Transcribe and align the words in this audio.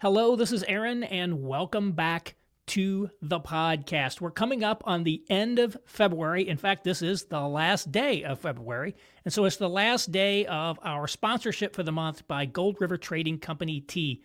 Hello, 0.00 0.36
this 0.36 0.52
is 0.52 0.62
Aaron, 0.68 1.02
and 1.02 1.42
welcome 1.42 1.90
back 1.90 2.36
to 2.68 3.10
the 3.20 3.40
podcast. 3.40 4.20
We're 4.20 4.30
coming 4.30 4.62
up 4.62 4.84
on 4.86 5.02
the 5.02 5.24
end 5.28 5.58
of 5.58 5.76
February. 5.86 6.48
In 6.48 6.56
fact, 6.56 6.84
this 6.84 7.02
is 7.02 7.24
the 7.24 7.40
last 7.40 7.90
day 7.90 8.22
of 8.22 8.38
February. 8.38 8.94
And 9.24 9.34
so 9.34 9.44
it's 9.44 9.56
the 9.56 9.68
last 9.68 10.12
day 10.12 10.46
of 10.46 10.78
our 10.84 11.08
sponsorship 11.08 11.74
for 11.74 11.82
the 11.82 11.90
month 11.90 12.28
by 12.28 12.44
Gold 12.44 12.76
River 12.80 12.96
Trading 12.96 13.40
Company 13.40 13.80
Tea. 13.80 14.22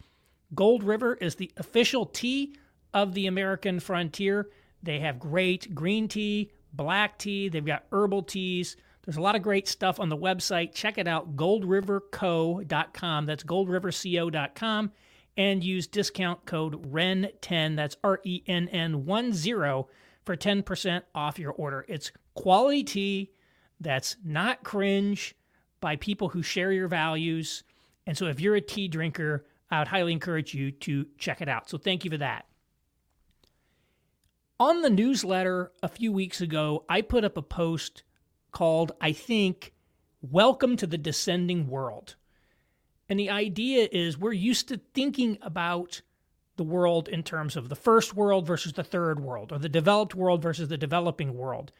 Gold 0.54 0.84
River 0.84 1.16
is 1.16 1.34
the 1.34 1.50
official 1.58 2.06
tea 2.06 2.54
of 2.94 3.16
the 3.16 3.26
American 3.26 3.80
frontier. 3.80 4.52
They 4.84 5.00
have 5.00 5.18
great 5.18 5.74
green 5.74 6.08
tea, 6.08 6.52
black 6.72 7.18
tea, 7.18 7.50
they've 7.50 7.66
got 7.66 7.86
herbal 7.92 8.22
teas. 8.22 8.78
There's 9.06 9.18
a 9.18 9.22
lot 9.22 9.36
of 9.36 9.42
great 9.42 9.68
stuff 9.68 10.00
on 10.00 10.10
the 10.10 10.18
website. 10.18 10.76
Check 10.76 11.00
it 11.00 11.08
out, 11.08 11.36
goldriverco.com. 11.36 13.26
That's 13.26 13.44
goldriverco.com 13.44 14.92
and 15.38 15.64
use 15.64 15.88
discount 15.88 16.46
code 16.46 16.92
RENN10, 16.92 17.76
that's 17.76 17.98
R 18.04 18.20
E 18.24 18.44
N 18.48 18.68
N 18.70 19.06
1 19.06 19.34
0, 19.34 19.88
for 20.24 20.36
10% 20.36 21.02
off 21.14 21.40
your 21.40 21.52
order. 21.52 21.86
It's 21.88 22.12
quality 22.36 22.84
tea 22.84 23.32
that's 23.80 24.16
not 24.24 24.64
cringe 24.64 25.36
by 25.82 25.96
people 25.96 26.30
who 26.30 26.42
share 26.42 26.72
your 26.72 26.88
values. 26.88 27.64
And 28.08 28.18
so 28.18 28.28
if 28.28 28.40
you're 28.40 28.56
a 28.56 28.62
tea 28.62 28.88
drinker, 28.88 29.46
I 29.70 29.80
would 29.80 29.88
highly 29.88 30.14
encourage 30.14 30.54
you 30.54 30.72
to 30.72 31.08
check 31.18 31.42
it 31.42 31.50
out. 31.50 31.70
So 31.70 31.78
thank 31.78 32.06
you 32.06 32.12
for 32.12 32.18
that. 32.18 32.46
On 34.60 34.82
the 34.82 34.90
newsletter 34.90 35.72
a 35.82 35.88
few 35.88 36.12
weeks 36.12 36.40
ago, 36.40 36.86
I 36.88 37.02
put 37.02 37.26
up 37.26 37.38
a 37.38 37.42
post 37.42 38.04
called, 38.52 38.94
I 39.02 39.12
think, 39.12 39.74
Welcome 40.22 40.78
to 40.78 40.88
the 40.88 40.98
Descending 40.98 41.68
World. 41.68 42.16
And 43.10 43.20
the 43.20 43.30
idea 43.30 43.88
is 43.92 44.18
we're 44.18 44.34
used 44.34 44.68
to 44.70 44.80
thinking 44.94 45.38
about 45.42 46.02
the 46.56 46.64
world 46.64 47.08
in 47.08 47.24
terms 47.24 47.56
of 47.56 47.70
the 47.70 47.76
first 47.76 48.16
world 48.16 48.46
versus 48.46 48.74
the 48.74 48.84
third 48.84 49.20
world, 49.20 49.52
or 49.52 49.60
the 49.60 49.70
developed 49.70 50.16
world 50.16 50.42
versus 50.42 50.70
the 50.70 50.78
developing 50.78 51.36
world. 51.36 51.72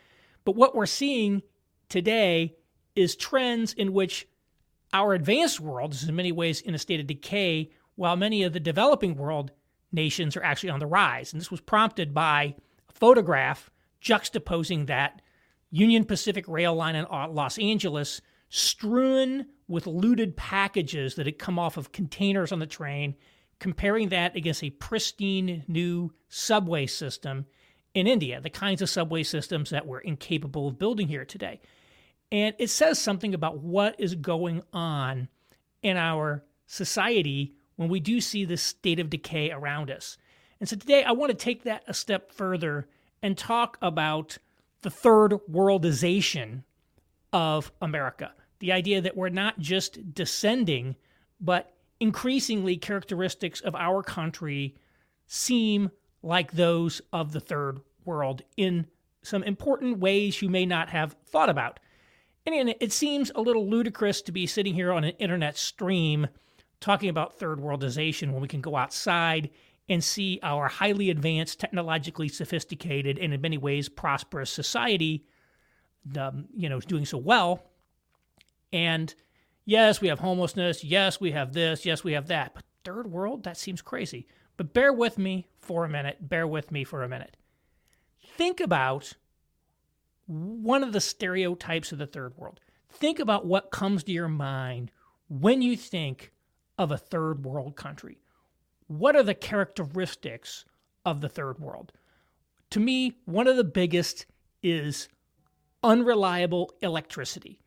But 0.46 0.56
what 0.56 0.76
we're 0.76 0.86
seeing 0.86 1.44
today 1.90 2.56
is 2.96 3.16
trends 3.16 3.74
in 3.74 3.94
which 3.94 4.28
our 4.94 5.14
advanced 5.14 5.60
world 5.60 5.94
is 5.94 6.08
in 6.08 6.16
many 6.16 6.32
ways 6.32 6.62
in 6.62 6.76
a 6.76 6.80
state 6.80 7.00
of 7.00 7.08
decay, 7.08 7.72
while 7.96 8.16
many 8.16 8.44
of 8.44 8.54
the 8.54 8.60
developing 8.60 9.16
world 9.16 9.52
nations 9.92 10.36
are 10.36 10.44
actually 10.44 10.70
on 10.70 10.80
the 10.80 10.88
rise. 10.88 11.32
And 11.32 11.40
this 11.40 11.52
was 11.52 11.62
prompted 11.62 12.14
by 12.14 12.56
a 12.90 12.92
photograph 12.92 13.70
juxtaposing 14.02 14.88
that 14.88 15.22
Union 15.70 16.06
Pacific 16.06 16.48
Rail 16.48 16.76
line 16.76 16.96
in 16.96 17.06
Los 17.10 17.58
Angeles 17.58 18.22
strewn 18.56 19.48
with 19.68 19.88
looted 19.88 20.38
packages 20.38 21.16
that 21.16 21.26
had 21.26 21.40
come 21.40 21.58
off 21.58 21.76
of 21.76 21.92
containers 21.92 22.52
on 22.52 22.60
the 22.60 22.68
train, 22.68 23.16
comparing 23.58 24.10
that 24.10 24.36
against 24.36 24.64
a 24.64 24.70
pristine 24.70 25.64
new 25.68 26.14
subway 26.30 26.86
system 26.86 27.48
in 27.96 28.06
India, 28.06 28.40
the 28.40 28.52
kinds 28.52 28.84
of 28.84 28.92
subway 28.92 29.24
systems 29.24 29.72
that 29.72 29.88
we're 29.88 30.02
incapable 30.02 30.68
of 30.68 30.78
building 30.78 31.08
here 31.08 31.26
today. 31.26 31.60
And 32.32 32.54
it 32.60 32.70
says 32.70 33.00
something 33.00 33.34
about 33.34 33.58
what 33.58 34.00
is 34.00 34.14
going 34.14 34.62
on 34.72 35.30
in 35.82 35.98
our 35.98 36.44
society 36.68 37.56
when 37.76 37.90
we 37.90 38.00
do 38.00 38.22
see 38.22 38.46
this 38.46 38.62
state 38.62 39.00
of 39.00 39.10
decay 39.10 39.50
around 39.50 39.90
us. 39.90 40.16
And 40.60 40.70
so 40.70 40.76
today 40.76 41.04
I 41.04 41.14
want 41.14 41.32
to 41.32 41.36
take 41.36 41.64
that 41.64 41.86
a 41.88 41.94
step 41.96 42.32
further 42.32 42.88
and 43.24 43.36
talk 43.36 43.80
about 43.82 44.38
the 44.84 44.92
third 44.92 45.32
worldization 45.52 46.66
of 47.32 47.72
America 47.82 48.32
the 48.64 48.72
idea 48.72 49.02
that 49.02 49.18
we're 49.18 49.28
not 49.28 49.60
just 49.60 50.14
descending, 50.14 50.96
but 51.42 51.74
increasingly 52.00 52.78
characteristics 52.78 53.60
of 53.60 53.76
our 53.76 54.02
country 54.02 54.74
seem 55.28 55.92
like 56.22 56.54
those 56.54 57.02
of 57.12 57.34
the 57.34 57.42
third 57.42 57.82
world 58.06 58.42
in 58.56 58.88
some 59.22 59.44
important 59.44 60.00
ways 60.00 60.42
you 60.42 60.48
may 60.48 60.66
not 60.66 60.88
have 60.88 61.14
thought 61.26 61.50
about. 61.50 61.78
And 62.46 62.74
it 62.80 62.94
seems 62.94 63.34
a 63.36 63.42
little 63.42 63.70
ludicrous 63.70 64.22
to 64.22 64.32
be 64.32 64.48
sitting 64.48 64.74
here 64.74 64.94
on 64.94 65.04
an 65.04 65.16
internet 65.20 65.58
stream 65.58 66.28
talking 66.80 67.10
about 67.10 67.38
third 67.38 67.60
worldization 67.60 68.32
when 68.32 68.42
we 68.42 68.48
can 68.48 68.62
go 68.62 68.78
outside 68.78 69.50
and 69.90 70.02
see 70.02 70.40
our 70.42 70.70
highly 70.70 71.10
advanced, 71.10 71.60
technologically 71.60 72.30
sophisticated, 72.30 73.20
and 73.20 73.34
in 73.34 73.42
many 73.42 73.58
ways 73.58 73.90
prosperous 73.90 74.50
society, 74.50 75.26
um, 76.18 76.46
you 76.56 76.70
know, 76.70 76.80
doing 76.80 77.06
so 77.06 77.18
well 77.18 77.62
and 78.74 79.14
yes, 79.64 80.02
we 80.02 80.10
have 80.10 80.20
homelessness. 80.20 80.84
Yes, 80.84 81.22
we 81.22 81.32
have 81.32 81.54
this. 81.54 81.86
Yes, 81.86 82.04
we 82.04 82.14
have 82.14 82.28
that. 82.28 82.56
But 82.56 82.66
third 82.84 83.10
world, 83.10 83.44
that 83.44 83.56
seems 83.56 83.82
crazy. 83.82 84.28
But 84.58 84.74
bear 84.74 84.92
with 84.92 85.18
me 85.18 85.48
for 85.62 85.86
a 85.86 85.90
minute. 85.90 86.28
Bear 86.28 86.48
with 86.48 86.72
me 86.72 86.84
for 86.84 87.04
a 87.04 87.10
minute. 87.10 87.38
Think 88.36 88.60
about 88.60 89.14
one 90.26 90.84
of 90.84 90.92
the 90.92 91.00
stereotypes 91.00 91.92
of 91.92 92.00
the 92.00 92.08
third 92.08 92.36
world. 92.36 92.60
Think 92.90 93.20
about 93.20 93.46
what 93.46 93.72
comes 93.72 94.04
to 94.04 94.12
your 94.12 94.28
mind 94.28 94.92
when 95.30 95.62
you 95.62 95.78
think 95.78 96.32
of 96.78 96.92
a 96.92 96.98
third 96.98 97.46
world 97.46 97.76
country. 97.76 98.18
What 98.88 99.16
are 99.16 99.24
the 99.24 99.36
characteristics 99.36 100.66
of 101.06 101.22
the 101.22 101.30
third 101.30 101.60
world? 101.60 101.92
To 102.72 102.80
me, 102.80 103.18
one 103.26 103.48
of 103.48 103.56
the 103.56 103.64
biggest 103.64 104.26
is 104.64 105.10
unreliable 105.84 106.74
electricity 106.82 107.60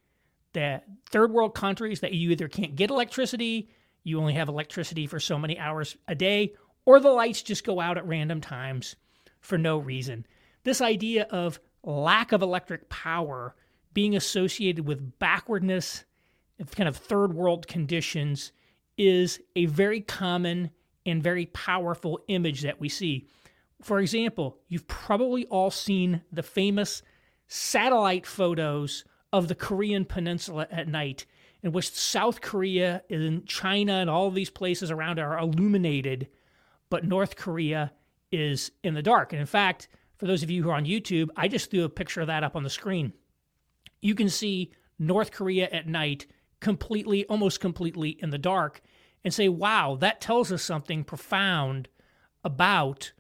that 0.57 0.85
third 1.11 1.31
world 1.33 1.55
countries 1.55 2.01
that 2.01 2.15
you 2.15 2.31
either 2.31 2.49
can't 2.49 2.75
get 2.75 2.91
electricity, 2.91 3.69
you 4.03 4.19
only 4.19 4.33
have 4.33 4.49
electricity 4.49 5.07
for 5.07 5.21
so 5.21 5.39
many 5.39 5.59
hours 5.59 5.97
a 6.09 6.15
day, 6.15 6.55
or 6.87 6.99
the 6.99 7.11
lights 7.11 7.43
just 7.43 7.63
go 7.63 7.79
out 7.79 7.99
at 7.99 8.07
random 8.07 8.41
times 8.41 8.97
for 9.41 9.59
no 9.59 9.77
reason. 9.77 10.27
This 10.65 10.81
idea 10.81 11.25
of 11.25 11.61
lack 11.85 12.33
of 12.33 12.43
electric 12.43 12.89
power 12.89 13.55
being 13.93 14.17
associated 14.17 14.87
with 14.87 15.19
backwardness, 15.19 16.05
kind 16.71 16.89
of 16.89 16.97
third 16.97 17.35
world 17.35 17.69
conditions, 17.69 18.51
is 18.97 19.41
a 19.57 19.67
very 19.67 20.01
common 20.01 20.71
and 21.05 21.23
very 21.23 21.47
powerful 21.47 22.19
image 22.29 22.63
that 22.63 22.81
we 22.81 22.89
see. 22.89 23.29
For 23.83 24.01
example, 24.01 24.59
you've 24.69 24.89
probably 24.89 25.45
all 25.47 25.71
seen 25.71 26.23
the 26.33 26.43
famous 26.43 27.03
satellite 27.47 28.27
photos 28.27 29.05
of 29.33 29.49
the 29.49 29.55
Korean 29.55 30.05
Peninsula 30.05 30.67
at 30.71 30.89
night, 30.89 31.27
in 31.63 31.73
which 31.73 31.91
South 31.91 32.41
Korea 32.41 33.03
and 33.11 33.47
China 33.47 33.95
and 33.95 34.09
all 34.09 34.31
these 34.31 34.51
places 34.51 34.91
around 34.91 35.19
are 35.19 35.39
illuminated, 35.39 36.29
but 36.91 37.05
North 37.05 37.37
Korea 37.37 37.93
is 38.31 38.71
in 38.83 38.95
the 38.95 39.03
dark. 39.03 39.33
And 39.33 39.41
in 39.41 39.47
fact, 39.47 39.89
for 40.17 40.27
those 40.27 40.43
of 40.43 40.51
you 40.51 40.63
who 40.63 40.71
are 40.71 40.77
on 40.77 40.87
YouTube, 40.87 41.29
I 41.37 41.49
just 41.49 41.71
threw 41.71 41.85
a 41.85 41.89
picture 41.89 42.21
of 42.21 42.29
that 42.29 42.45
up 42.45 42.57
on 42.57 42.63
the 42.63 42.71
screen. 42.71 43.13
You 44.01 44.15
can 44.15 44.29
see 44.29 44.73
North 44.99 45.31
Korea 45.33 45.69
at 45.71 45.89
night 45.89 46.27
completely, 46.61 47.25
almost 47.27 47.61
completely 47.61 48.11
in 48.11 48.31
the 48.31 48.39
dark, 48.39 48.81
and 49.25 49.35
say, 49.35 49.49
wow, 49.49 49.97
that 50.01 50.21
tells 50.21 50.53
us 50.53 50.63
something 50.63 51.05
profound 51.05 51.89
about 52.45 53.13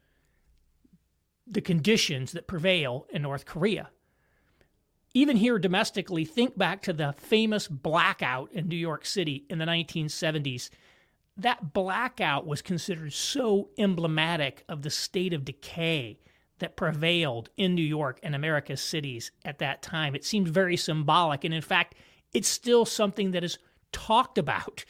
the 1.47 1.61
conditions 1.61 2.33
that 2.33 2.47
prevail 2.47 3.07
in 3.11 3.23
North 3.23 3.45
Korea 3.45 3.91
even 5.17 5.39
here 5.39 5.59
domestically, 5.59 6.27
think 6.27 6.59
back 6.59 6.83
to 6.83 6.93
the 6.93 7.15
famous 7.17 7.69
blackout 7.69 8.53
in 8.53 8.69
New 8.69 8.77
York 8.77 9.07
City 9.07 9.47
in 9.49 9.59
the 9.59 9.65
1970s. 9.65 10.69
That 11.39 11.73
blackout 11.73 12.47
was 12.47 12.61
considered 12.61 13.15
so 13.15 13.71
emblematic 13.79 14.63
of 14.69 14.83
the 14.83 14.91
state 14.91 15.33
of 15.33 15.47
decay 15.47 16.19
that 16.59 16.77
prevailed 16.77 17.49
in 17.57 17.75
New 17.75 17.81
York 17.81 18.21
and 18.23 18.35
America's 18.35 18.83
cities 18.83 19.31
at 19.43 19.59
that 19.61 19.81
time. 19.81 20.15
It 20.15 20.23
seemed 20.23 20.49
very 20.49 20.77
symbolic. 20.77 21.45
And 21.45 21.55
in 21.55 21.63
fact, 21.63 21.95
it's 22.35 22.49
still 22.49 22.85
something 22.85 23.31
that 23.31 23.43
is 23.43 23.57
talked 23.93 24.37
about 24.37 24.85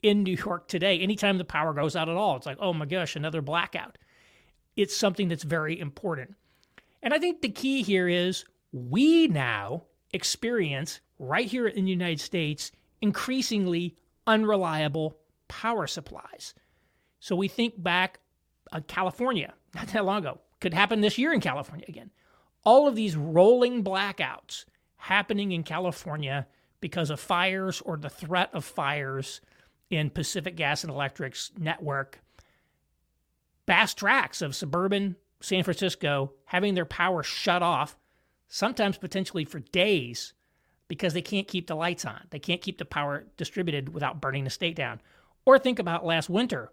in 0.00 0.22
New 0.22 0.36
York 0.36 0.68
today. 0.68 1.00
Anytime 1.00 1.38
the 1.38 1.44
power 1.44 1.72
goes 1.72 1.96
out 1.96 2.08
at 2.08 2.14
all, 2.14 2.36
it's 2.36 2.46
like, 2.46 2.58
oh 2.60 2.72
my 2.72 2.86
gosh, 2.86 3.16
another 3.16 3.42
blackout. 3.42 3.98
It's 4.76 4.96
something 4.96 5.26
that's 5.26 5.42
very 5.42 5.80
important. 5.80 6.36
And 7.02 7.12
I 7.12 7.18
think 7.18 7.42
the 7.42 7.48
key 7.48 7.82
here 7.82 8.06
is 8.06 8.44
we 8.72 9.28
now 9.28 9.84
experience 10.12 11.00
right 11.18 11.46
here 11.46 11.66
in 11.66 11.84
the 11.84 11.90
United 11.90 12.20
States 12.20 12.72
increasingly 13.00 13.96
unreliable 14.26 15.18
power 15.48 15.86
supplies. 15.86 16.54
So 17.20 17.36
we 17.36 17.48
think 17.48 17.80
back 17.80 18.20
uh, 18.72 18.80
California, 18.86 19.54
not 19.74 19.88
that 19.88 20.04
long 20.04 20.18
ago, 20.18 20.40
could 20.60 20.74
happen 20.74 21.00
this 21.00 21.18
year 21.18 21.32
in 21.32 21.40
California 21.40 21.86
again. 21.88 22.10
All 22.64 22.86
of 22.86 22.94
these 22.94 23.16
rolling 23.16 23.82
blackouts 23.82 24.64
happening 24.96 25.52
in 25.52 25.64
California 25.64 26.46
because 26.80 27.10
of 27.10 27.18
fires 27.18 27.80
or 27.80 27.96
the 27.96 28.08
threat 28.08 28.50
of 28.52 28.64
fires 28.64 29.40
in 29.90 30.10
Pacific 30.10 30.56
Gas 30.56 30.84
and 30.84 30.92
Electric's 30.92 31.50
network. 31.58 32.20
Vast 33.66 33.98
tracts 33.98 34.42
of 34.42 34.54
suburban 34.54 35.16
San 35.40 35.64
Francisco 35.64 36.32
having 36.44 36.74
their 36.74 36.84
power 36.84 37.22
shut 37.22 37.62
off 37.62 37.96
sometimes 38.52 38.98
potentially 38.98 39.46
for 39.46 39.60
days 39.60 40.34
because 40.86 41.14
they 41.14 41.22
can't 41.22 41.48
keep 41.48 41.66
the 41.66 41.74
lights 41.74 42.04
on. 42.04 42.20
They 42.28 42.38
can't 42.38 42.60
keep 42.60 42.76
the 42.76 42.84
power 42.84 43.24
distributed 43.38 43.94
without 43.94 44.20
burning 44.20 44.44
the 44.44 44.50
state 44.50 44.76
down. 44.76 45.00
Or 45.46 45.58
think 45.58 45.78
about 45.78 46.04
last 46.04 46.28
winter 46.28 46.70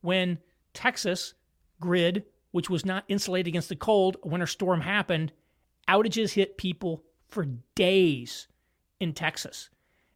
when 0.00 0.38
Texas 0.74 1.34
grid, 1.80 2.24
which 2.52 2.70
was 2.70 2.86
not 2.86 3.02
insulated 3.08 3.48
against 3.48 3.68
the 3.68 3.74
cold, 3.74 4.16
a 4.22 4.28
winter 4.28 4.46
storm 4.46 4.80
happened, 4.80 5.32
outages 5.88 6.34
hit 6.34 6.56
people 6.56 7.02
for 7.26 7.46
days 7.74 8.46
in 9.00 9.12
Texas. 9.12 9.70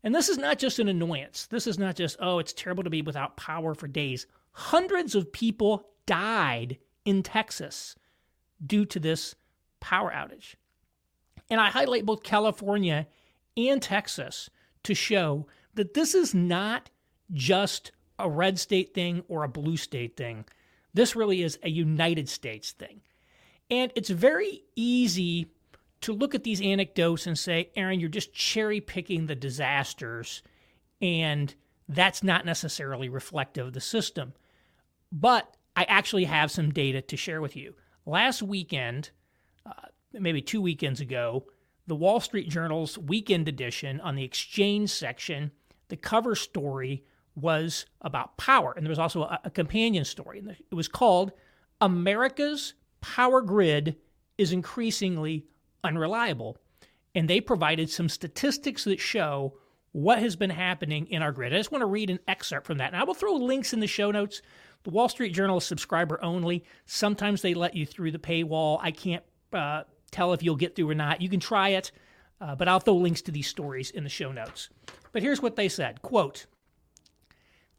And 0.05 0.15
this 0.15 0.29
is 0.29 0.39
not 0.39 0.61
just 0.61 0.79
an 0.79 0.87
annoyance. 0.87 1.47
This 1.47 1.67
is 1.67 1.81
not 1.81 1.97
just, 1.97 2.17
oh, 2.21 2.39
it's 2.39 2.53
terrible 2.53 2.85
to 2.85 2.91
be 2.91 3.03
without 3.03 3.37
power 3.37 3.75
for 3.75 3.89
days. 3.89 4.29
Hundreds 4.53 5.17
of 5.17 5.33
people 5.33 5.89
died 6.07 6.79
in 7.05 7.25
Texas 7.25 7.97
due 8.65 8.85
to 8.87 9.01
this 9.01 9.35
power 9.81 10.13
outage. 10.13 10.55
And 11.51 11.61
I 11.61 11.71
highlight 11.71 12.07
both 12.07 12.23
California 12.23 13.07
and 13.57 13.83
Texas 13.83 14.49
to 14.85 14.95
show 14.95 15.47
that 15.75 15.95
this 15.95 16.15
is 16.15 16.35
not 16.35 16.91
just 17.33 17.93
a 18.19 18.29
red 18.29 18.59
state 18.59 18.95
thing 18.95 19.25
or 19.29 19.45
a 19.45 19.49
blue 19.49 19.77
state 19.77 20.17
thing. 20.17 20.45
This 20.95 21.17
really 21.17 21.43
is 21.43 21.59
a 21.63 21.71
United 21.71 22.29
States 22.29 22.73
thing. 22.73 23.01
And 23.71 23.91
it's 23.95 24.11
very 24.11 24.63
easy 24.77 25.51
to 26.03 26.13
look 26.13 26.35
at 26.35 26.45
these 26.45 26.61
anecdotes 26.61 27.27
and 27.27 27.39
say, 27.39 27.71
Aaron, 27.77 28.01
you're 28.01 28.09
just 28.09 28.35
cherry 28.35 28.81
picking 28.81 29.27
the 29.27 29.35
disasters, 29.35 30.43
and 31.01 31.55
that's 31.89 32.23
not 32.23 32.45
necessarily 32.45 33.09
reflective 33.09 33.69
of 33.69 33.73
the 33.73 33.81
system. 33.81 34.35
But 35.11 35.57
I 35.77 35.85
actually 35.85 36.25
have 36.25 36.51
some 36.51 36.71
data 36.71 37.01
to 37.03 37.17
share 37.17 37.41
with 37.41 37.57
you. 37.57 37.75
Last 38.05 38.43
weekend, 38.43 39.11
maybe 40.13 40.41
two 40.43 40.61
weekends 40.61 41.01
ago, 41.01 41.47
the 41.87 41.97
Wall 41.97 42.21
Street 42.21 42.49
Journal's 42.49 42.97
weekend 42.99 43.49
edition 43.49 44.01
on 44.01 44.15
the 44.15 44.25
exchange 44.25 44.91
section, 44.91 45.51
the 45.89 45.97
cover 45.97 46.35
story 46.35 47.05
was 47.35 47.87
about 48.01 48.37
power. 48.37 48.73
And 48.77 48.85
there 48.85 48.91
was 48.91 48.99
also 48.99 49.23
a, 49.23 49.41
a 49.45 49.51
companion 49.51 50.05
story. 50.05 50.39
And 50.39 50.51
it 50.51 50.75
was 50.75 50.89
called 50.89 51.33
America's 51.81 52.75
Power 53.01 53.41
Grid 53.41 53.97
is 54.39 54.53
Increasingly 54.53 55.47
Unreliable. 55.85 56.59
And 57.15 57.29
they 57.29 57.41
provided 57.41 57.91
some 57.91 58.09
statistics 58.09 58.85
that 58.85 59.01
show 59.01 59.55
what 59.93 60.19
has 60.19 60.37
been 60.37 60.51
happening 60.51 61.07
in 61.09 61.23
our 61.23 61.33
grid. 61.33 61.53
I 61.53 61.59
just 61.59 61.73
want 61.73 61.83
to 61.83 61.87
read 61.87 62.09
an 62.11 62.21
excerpt 62.27 62.67
from 62.67 62.79
that. 62.79 62.93
And 62.93 62.97
I 62.97 63.05
will 63.05 63.15
throw 63.15 63.35
links 63.35 63.73
in 63.73 63.81
the 63.81 63.87
show 63.87 64.11
notes. 64.11 64.41
The 64.85 64.91
Wall 64.91 65.09
Street 65.09 65.35
Journal 65.35 65.59
is 65.59 65.65
subscriber 65.65 66.23
only. 66.25 66.65
Sometimes 66.87 67.43
they 67.43 67.55
let 67.55 67.77
you 67.77 67.85
through 67.85 68.13
the 68.13 68.19
paywall. 68.19 68.79
I 68.81 68.91
can't 68.91 69.23
uh, 69.53 69.83
tell 70.13 70.33
if 70.33 70.43
you'll 70.43 70.57
get 70.57 70.77
through 70.77 70.91
or 70.91 70.95
not. 70.95 71.21
You 71.21 71.29
can 71.29 71.41
try 71.41 71.71
it, 71.71 71.91
uh, 72.41 72.55
but 72.55 72.69
I'll 72.69 72.81
throw 72.81 72.97
links 72.97 73.23
to 73.23 73.33
these 73.33 73.49
stories 73.49 73.91
in 73.91 74.05
the 74.05 74.11
show 74.11 74.31
notes. 74.31 74.69
But 75.11 75.23
here's 75.23 75.43
what 75.43 75.57
they 75.57 75.69
said 75.69 76.03
quote, 76.03 76.47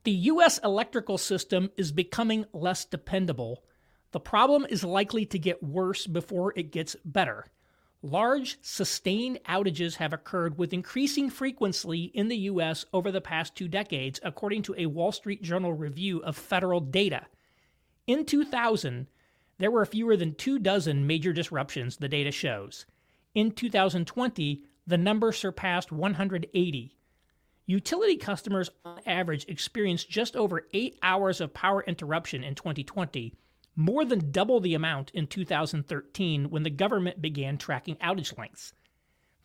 the 0.04 0.12
U.S. 0.12 0.60
electrical 0.64 1.18
system 1.18 1.72
is 1.78 1.92
becoming 1.92 2.46
less 2.52 2.84
dependable. 2.84 3.64
The 4.12 4.20
problem 4.20 4.68
is 4.70 4.84
likely 4.84 5.26
to 5.28 5.40
get 5.40 5.64
worse 5.64 6.06
before 6.06 6.54
it 6.56 6.72
gets 6.72 6.96
better. 7.06 7.46
Large, 8.06 8.58
sustained 8.62 9.40
outages 9.48 9.96
have 9.96 10.12
occurred 10.12 10.58
with 10.58 10.74
increasing 10.74 11.30
frequency 11.30 12.12
in 12.14 12.28
the 12.28 12.38
U.S. 12.38 12.86
over 12.92 13.12
the 13.12 13.22
past 13.22 13.56
two 13.56 13.70
decades, 13.70 14.20
according 14.24 14.64
to 14.64 14.76
a 14.78 14.88
Wall 14.88 15.14
Street 15.14 15.42
Journal 15.42 15.72
review 15.72 16.22
of 16.22 16.36
federal 16.36 16.82
data. 16.82 17.28
In 18.06 18.26
2000, 18.26 19.08
there 19.58 19.72
were 19.72 19.86
fewer 19.86 20.18
than 20.18 20.36
two 20.36 20.60
dozen 20.60 21.08
major 21.08 21.34
disruptions, 21.34 21.98
the 21.98 22.10
data 22.10 22.32
shows. 22.32 22.86
In 23.36 23.52
2020, 23.52 24.64
the 24.86 24.98
number 24.98 25.32
surpassed 25.32 25.92
180. 25.92 26.98
Utility 27.66 28.18
customers 28.18 28.70
on 28.84 29.00
average 29.06 29.46
experienced 29.48 30.10
just 30.10 30.36
over 30.36 30.68
eight 30.74 31.00
hours 31.02 31.40
of 31.40 31.54
power 31.54 31.84
interruption 31.84 32.44
in 32.44 32.56
2020, 32.56 33.34
more 33.76 34.04
than 34.04 34.32
double 34.32 34.60
the 34.60 34.74
amount 34.74 35.12
in 35.12 35.28
2013 35.28 36.50
when 36.50 36.64
the 36.64 36.70
government 36.70 37.22
began 37.22 37.58
tracking 37.58 37.96
outage 37.98 38.38
lengths. 38.38 38.74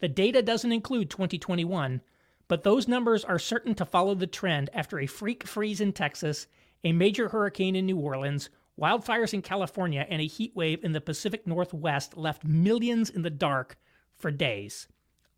The 0.00 0.08
data 0.08 0.43
doesn't 0.43 0.72
include 0.72 1.11
2021, 1.11 2.00
but 2.49 2.62
those 2.62 2.88
numbers 2.88 3.25
are 3.25 3.38
certain 3.38 3.75
to 3.76 3.84
follow 3.84 4.14
the 4.14 4.26
trend 4.26 4.70
after 4.72 4.99
a 4.99 5.06
freak 5.06 5.46
freeze 5.46 5.81
in 5.81 5.93
Texas, 5.93 6.46
a 6.82 6.93
major 6.93 7.28
hurricane 7.28 7.76
in 7.76 7.87
New 7.87 7.99
Orleans, 7.99 8.50
wildfires 8.78 9.34
in 9.34 9.42
California, 9.42 10.06
and 10.08 10.20
a 10.20 10.26
heat 10.26 10.54
wave 10.54 10.84
in 10.84 10.92
the 10.92 11.00
Pacific 11.00 11.46
Northwest 11.46 12.16
left 12.16 12.44
millions 12.44 13.10
in 13.10 13.22
the 13.22 13.30
dark 13.30 13.76
for 14.16 14.30
days. 14.30 14.88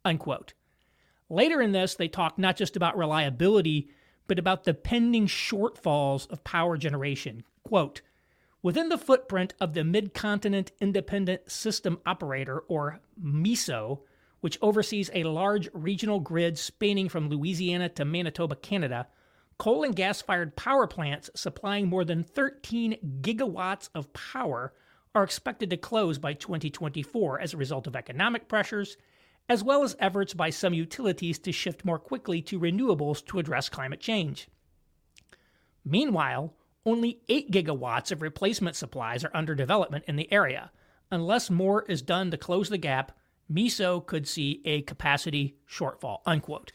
Unquote. 0.05 0.55
Later 1.29 1.61
in 1.61 1.73
this, 1.73 1.95
they 1.95 2.09
talk 2.09 2.39
not 2.39 2.57
just 2.57 2.77
about 2.77 2.99
reliability, 2.99 3.91
but 4.27 4.39
about 4.39 4.65
the 4.65 4.75
pending 4.75 5.27
shortfalls 5.27 6.31
of 6.31 6.45
power 6.45 6.77
generation. 6.77 7.45
Quote, 7.65 8.01
Within 8.63 8.91
the 8.91 8.99
footprint 8.99 9.55
of 9.59 9.73
the 9.73 9.85
Mid-Continent 9.85 10.73
Independent 10.81 11.51
System 11.51 11.99
Operator, 12.05 12.59
or 12.69 13.01
MISO, 13.23 14.01
which 14.41 14.59
oversees 14.61 15.11
a 15.15 15.25
large 15.25 15.69
regional 15.73 16.21
grid 16.21 16.59
spanning 16.59 17.09
from 17.09 17.29
Louisiana 17.29 17.89
to 17.91 18.05
Manitoba, 18.05 18.57
Canada, 18.57 19.07
coal 19.61 19.85
and 19.85 19.95
gas 19.95 20.23
fired 20.23 20.57
power 20.57 20.87
plants 20.87 21.29
supplying 21.37 21.87
more 21.87 22.03
than 22.03 22.25
13 22.25 22.97
gigawatts 23.21 23.91
of 23.95 24.11
power 24.15 24.73
are 25.15 25.23
expected 25.23 25.69
to 25.69 25.77
close 25.77 26.17
by 26.19 26.33
2024 26.33 27.39
as 27.39 27.53
a 27.53 27.59
result 27.59 27.87
of 27.87 27.95
economic 27.95 28.49
pressures 28.49 28.97
as 29.51 29.63
well 29.63 29.83
as 29.83 29.95
efforts 29.99 30.33
by 30.33 30.49
some 30.49 30.73
utilities 30.73 31.39
to 31.39 31.53
shift 31.53 31.85
more 31.85 31.99
quickly 31.99 32.41
to 32.41 32.59
renewables 32.59 33.23
to 33.27 33.39
address 33.39 33.69
climate 33.69 34.01
change. 34.01 34.49
Meanwhile, 35.85 36.55
only 36.87 37.21
8 37.29 37.51
gigawatts 37.51 38.11
of 38.11 38.23
replacement 38.23 38.77
supplies 38.77 39.25
are 39.25 39.31
under 39.35 39.55
development 39.55 40.05
in 40.07 40.17
the 40.17 40.33
area. 40.33 40.71
Unless 41.11 41.51
more 41.51 41.83
is 41.83 42.01
done 42.01 42.31
to 42.31 42.39
close 42.39 42.71
the 42.71 42.79
gap, 42.79 43.13
MISO 43.53 44.07
could 44.07 44.27
see 44.27 44.63
a 44.65 44.81
capacity 44.81 45.59
shortfall. 45.69 46.21
Unquote. 46.25 46.73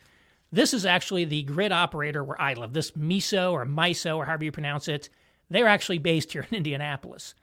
This 0.55 0.73
is 0.73 0.85
actually 0.85 1.25
the 1.25 1.43
grid 1.43 1.73
operator 1.73 2.23
where 2.23 2.41
I 2.41 2.53
live. 2.53 2.71
This 2.71 2.91
MISO 2.91 3.51
or 3.51 3.65
MISO 3.65 4.15
or 4.15 4.23
however 4.23 4.45
you 4.45 4.53
pronounce 4.53 4.87
it, 4.87 5.09
they're 5.49 5.67
actually 5.67 5.97
based 5.97 6.31
here 6.31 6.47
in 6.49 6.57
Indianapolis. 6.59 7.35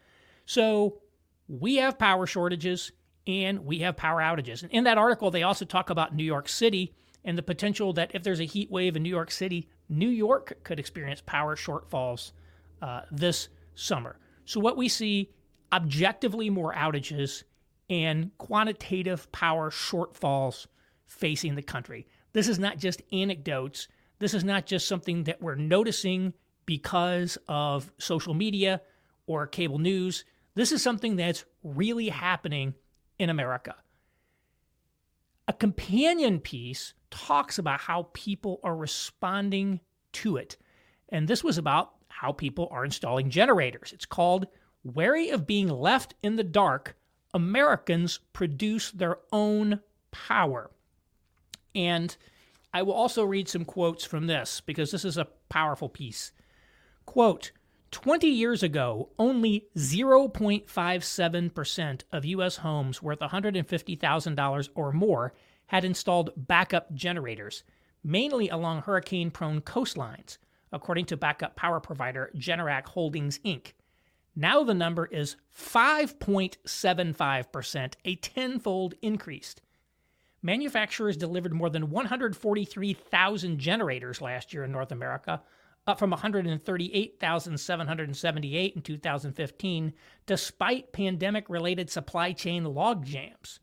So 0.47 1.03
we 1.47 1.77
have 1.77 1.99
power 1.99 2.27
shortages 2.27 2.91
and 3.27 3.67
we 3.67 3.81
have 3.81 3.99
power 3.99 4.23
outages. 4.23 4.63
And 4.63 4.73
in 4.73 4.85
that 4.85 4.97
article, 4.97 5.31
they 5.31 5.43
also 5.43 5.67
talk 5.67 5.91
about 5.91 6.15
New 6.15 6.25
York 6.25 6.49
City 6.49 6.95
and 7.23 7.37
the 7.37 7.43
potential 7.43 7.93
that 7.93 8.13
if 8.15 8.23
there's 8.23 8.41
a 8.41 8.47
heat 8.47 8.71
wave 8.71 8.97
in 8.97 9.03
New 9.03 9.11
York 9.11 9.31
City, 9.31 9.69
New 9.91 10.09
York 10.09 10.61
could 10.65 10.79
experience 10.79 11.21
power 11.21 11.55
shortfalls 11.55 12.33
uh, 12.81 13.03
this 13.11 13.51
summer. 13.75 14.19
So, 14.47 14.59
what 14.59 14.79
we 14.79 14.89
see 14.89 15.29
objectively 15.71 16.49
more 16.49 16.73
outages 16.73 17.45
and 17.91 18.31
quantitative 18.39 19.31
power 19.33 19.71
shortfalls 19.71 20.67
facing 21.07 21.57
the 21.57 21.63
country. 21.63 22.07
This 22.33 22.49
is 22.49 22.59
not 22.59 22.79
just 22.79 23.03
anecdotes. 23.13 23.89
This 24.19 24.35
is 24.35 24.45
not 24.45 24.67
just 24.67 24.89
something 24.89 25.25
that 25.25 25.43
we're 25.43 25.55
noticing 25.55 26.33
because 26.67 27.39
of 27.49 27.93
social 27.99 28.35
media 28.35 28.81
or 29.27 29.47
cable 29.47 29.79
news. 29.79 30.25
This 30.55 30.73
is 30.73 30.83
something 30.83 31.17
that's 31.17 31.45
really 31.63 32.09
happening 32.09 32.75
in 33.19 33.31
America. 33.31 33.75
A 35.49 35.53
companion 35.53 36.41
piece 36.41 36.95
talks 37.11 37.59
about 37.59 37.81
how 37.81 38.09
people 38.13 38.61
are 38.63 38.77
responding 38.77 39.81
to 40.13 40.37
it. 40.37 40.57
And 41.09 41.27
this 41.27 41.43
was 41.43 41.59
about 41.59 41.95
how 42.09 42.33
people 42.33 42.69
are 42.71 42.85
installing 42.85 43.31
generators. 43.31 43.93
It's 43.93 44.07
called 44.07 44.47
Wary 44.85 45.31
of 45.31 45.47
Being 45.47 45.69
Left 45.69 46.15
in 46.23 46.37
the 46.37 46.45
Dark 46.45 46.97
Americans 47.35 48.21
Produce 48.33 48.91
Their 48.93 49.19
Own 49.33 49.81
Power. 50.11 50.71
And 51.75 52.17
I 52.75 52.83
will 52.83 52.95
also 52.95 53.25
read 53.25 53.49
some 53.49 53.65
quotes 53.65 54.05
from 54.05 54.27
this 54.27 54.61
because 54.61 54.91
this 54.91 55.05
is 55.05 55.19
a 55.19 55.29
powerful 55.49 55.89
piece. 55.89 56.33
Quote, 57.07 57.53
20 57.91 58.27
years 58.27 58.63
ago, 58.63 59.09
only 59.19 59.67
0.57% 59.77 62.03
of 62.11 62.25
U.S. 62.25 62.57
homes 62.57 63.03
worth 63.03 63.19
$150,000 63.21 64.69
or 64.75 64.93
more 64.93 65.35
had 65.67 65.85
installed 65.85 66.31
backup 66.37 66.95
generators, 66.95 67.65
mainly 68.03 68.49
along 68.49 68.81
hurricane 68.83 69.31
prone 69.31 69.61
coastlines, 69.61 70.39
according 70.73 71.05
to 71.07 71.17
backup 71.19 71.55
power 71.55 71.81
provider 71.81 72.31
Generac 72.35 72.87
Holdings 72.87 73.39
Inc. 73.41 73.73
Now 74.35 74.65
the 74.65 74.73
number 74.73 75.05
is 75.07 75.37
5.75%, 75.55 77.95
a 78.07 78.17
tenfold 78.17 78.95
increase. 79.03 79.55
Manufacturers 80.43 81.17
delivered 81.17 81.55
more 81.55 81.71
than 81.71 81.91
143,000 81.91 83.59
generators 83.59 84.21
last 84.21 84.53
year 84.53 84.65
in 84.65 84.73
North 84.73 84.91
America, 84.91 85.41
up 85.87 85.99
from 85.99 86.11
138,778 86.11 88.77
in 88.77 88.83
2015, 88.83 89.93
despite 90.27 90.93
pandemic 90.93 91.49
related 91.49 91.91
supply 91.91 92.33
chain 92.33 92.65
logjams. 92.65 93.59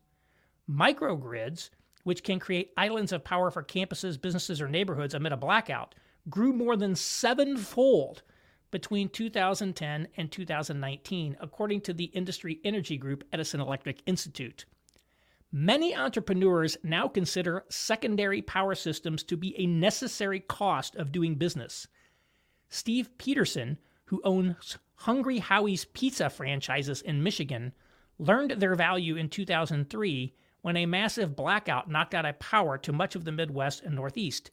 Microgrids, 0.68 1.70
which 2.04 2.22
can 2.22 2.38
create 2.38 2.72
islands 2.76 3.12
of 3.12 3.24
power 3.24 3.50
for 3.50 3.62
campuses, 3.62 4.20
businesses, 4.20 4.60
or 4.60 4.68
neighborhoods 4.68 5.14
amid 5.14 5.32
a 5.32 5.36
blackout, 5.36 5.94
grew 6.28 6.52
more 6.52 6.76
than 6.76 6.94
sevenfold 6.94 8.22
between 8.70 9.08
2010 9.08 10.08
and 10.16 10.30
2019, 10.30 11.36
according 11.40 11.80
to 11.80 11.92
the 11.92 12.04
industry 12.04 12.60
energy 12.64 12.96
group 12.96 13.24
Edison 13.32 13.60
Electric 13.60 14.02
Institute. 14.06 14.64
Many 15.52 15.96
entrepreneurs 15.96 16.76
now 16.84 17.08
consider 17.08 17.64
secondary 17.68 18.40
power 18.40 18.76
systems 18.76 19.24
to 19.24 19.36
be 19.36 19.58
a 19.58 19.66
necessary 19.66 20.38
cost 20.38 20.94
of 20.94 21.10
doing 21.10 21.34
business. 21.34 21.88
Steve 22.68 23.18
Peterson, 23.18 23.78
who 24.04 24.20
owns 24.22 24.78
Hungry 24.94 25.38
Howie's 25.38 25.86
pizza 25.86 26.30
franchises 26.30 27.02
in 27.02 27.24
Michigan, 27.24 27.72
learned 28.16 28.52
their 28.52 28.76
value 28.76 29.16
in 29.16 29.28
2003 29.28 30.34
when 30.62 30.76
a 30.76 30.86
massive 30.86 31.34
blackout 31.34 31.90
knocked 31.90 32.14
out 32.14 32.38
power 32.38 32.78
to 32.78 32.92
much 32.92 33.16
of 33.16 33.24
the 33.24 33.32
Midwest 33.32 33.82
and 33.82 33.96
Northeast. 33.96 34.52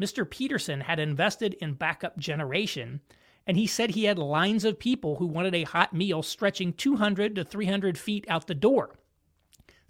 Mr. 0.00 0.28
Peterson 0.28 0.80
had 0.80 0.98
invested 0.98 1.54
in 1.60 1.74
backup 1.74 2.18
generation, 2.18 3.00
and 3.46 3.56
he 3.56 3.66
said 3.68 3.90
he 3.90 4.04
had 4.04 4.18
lines 4.18 4.64
of 4.64 4.80
people 4.80 5.16
who 5.16 5.26
wanted 5.26 5.54
a 5.54 5.62
hot 5.62 5.92
meal 5.92 6.20
stretching 6.20 6.72
200 6.72 7.36
to 7.36 7.44
300 7.44 7.96
feet 7.96 8.24
out 8.28 8.48
the 8.48 8.54
door. 8.56 8.98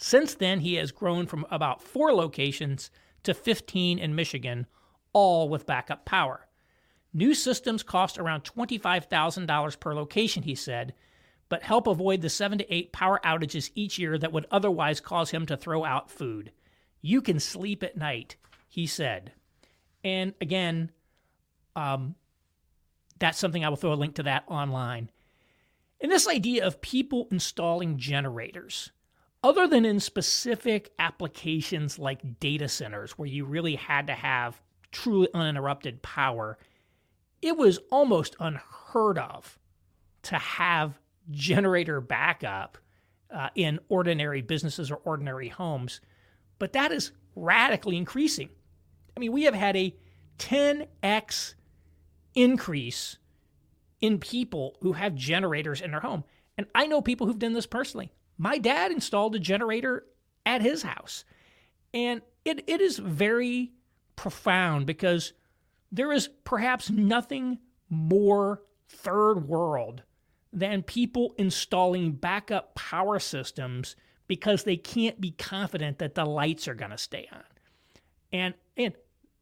Since 0.03 0.35
then, 0.35 0.59
he 0.59 0.75
has 0.75 0.91
grown 0.91 1.29
from 1.29 1.47
about 1.49 1.81
four 1.81 2.13
locations 2.13 2.91
to 3.23 3.33
15 3.33 4.01
in 4.01 4.17
Michigan, 4.17 4.67
all 5.13 5.49
with 5.49 5.65
backup 5.65 6.05
power. 6.05 6.49
New 7.15 7.35
systems 7.35 7.85
cost 7.85 8.19
around 8.19 8.43
$25,000 8.43 9.79
per 9.79 9.95
location, 9.95 10.43
he 10.43 10.57
said, 10.57 10.93
but 11.49 11.63
help 11.63 11.87
avoid 11.87 12.21
the 12.21 12.29
seven 12.29 12.59
to 12.59 12.75
eight 12.75 12.93
power 12.93 13.21
outages 13.25 13.71
each 13.77 13.97
year 13.97 14.19
that 14.19 14.33
would 14.33 14.49
otherwise 14.51 14.99
cause 14.99 15.31
him 15.31 15.47
to 15.47 15.57
throw 15.57 15.85
out 15.85 16.11
food. 16.11 16.51
You 17.01 17.23
can 17.23 17.39
sleep 17.39 17.85
at 17.85 17.97
night, 17.97 18.35
he 18.69 18.89
said. 18.89 19.31
And 20.03 20.35
again, 20.41 20.91
um, 21.77 22.17
that's 23.21 23.39
something 23.39 23.65
I 23.65 23.69
will 23.69 23.77
throw 23.77 23.93
a 23.93 23.95
link 23.95 24.17
to 24.17 24.25
that 24.25 24.43
online. 24.49 25.13
And 26.01 26.11
this 26.11 26.27
idea 26.27 26.67
of 26.67 26.81
people 26.81 27.29
installing 27.31 27.99
generators 27.99 28.91
other 29.43 29.67
than 29.67 29.85
in 29.85 30.01
specific 30.01 30.93
applications 30.99 31.99
like 31.99 32.39
data 32.41 32.69
centers 32.69 33.13
where 33.13 33.29
you 33.29 33.45
really 33.45 33.75
had 33.75 34.07
to 34.07 34.15
have 34.15 34.61
truly 34.93 35.29
uninterrupted 35.35 36.03
power, 36.03 36.59
it 37.41 37.57
was 37.57 37.79
almost 37.91 38.37
unheard 38.39 39.19
of 39.19 39.59
to 40.23 40.37
have 40.37 40.99
generator 41.31 42.01
backup 42.01 42.79
uh, 43.31 43.49
in 43.55 43.81
ordinary 43.89 44.43
businesses 44.43 44.91
or 44.91 44.97
ordinary 45.05 45.49
homes. 45.49 46.01
But 46.59 46.75
that 46.75 46.93
is 46.93 47.13
radically 47.35 47.97
increasing. 47.97 48.51
I 49.17 49.21
mean, 49.21 49.33
we 49.33 49.45
have 49.45 49.55
had 49.55 49.77
a 49.77 49.95
10x 50.39 51.55
increase 52.35 53.19
in 54.01 54.19
people 54.19 54.77
who 54.81 54.93
have 54.93 55.15
generators 55.15 55.81
in 55.81 55.91
their 55.91 56.01
home. 56.01 56.25
And 56.57 56.67
I 56.75 56.87
know 56.87 57.01
people 57.01 57.27
who've 57.27 57.39
done 57.39 57.55
this 57.55 57.67
personally. 57.67 58.13
My 58.43 58.59
dad 58.59 58.91
installed 58.91 59.37
a 59.37 59.39
generator 59.39 60.05
at 60.45 60.63
his 60.63 60.83
house. 60.83 61.25
And 61.95 62.23
it, 62.45 62.65
it 62.67 62.81
is 62.81 62.99
very 62.99 63.71
profound 64.17 64.85
because 64.85 65.33
there 65.93 66.11
is 66.11 66.29
perhaps 66.43 66.91
nothing 66.91 67.61
more 67.89 68.61
third 68.89 69.47
world 69.47 70.03
than 70.53 70.83
people 70.83 71.37
installing 71.39 72.15
backup 72.15 72.75
power 72.75 73.21
systems 73.21 73.95
because 74.27 74.65
they 74.65 74.77
can't 74.77 75.21
be 75.21 75.31
confident 75.31 75.99
that 75.99 76.17
the 76.17 76.25
lights 76.25 76.67
are 76.67 76.75
going 76.75 76.91
to 76.91 76.99
stay 76.99 77.29
on. 77.31 77.45
And, 78.33 78.55
and 78.77 78.93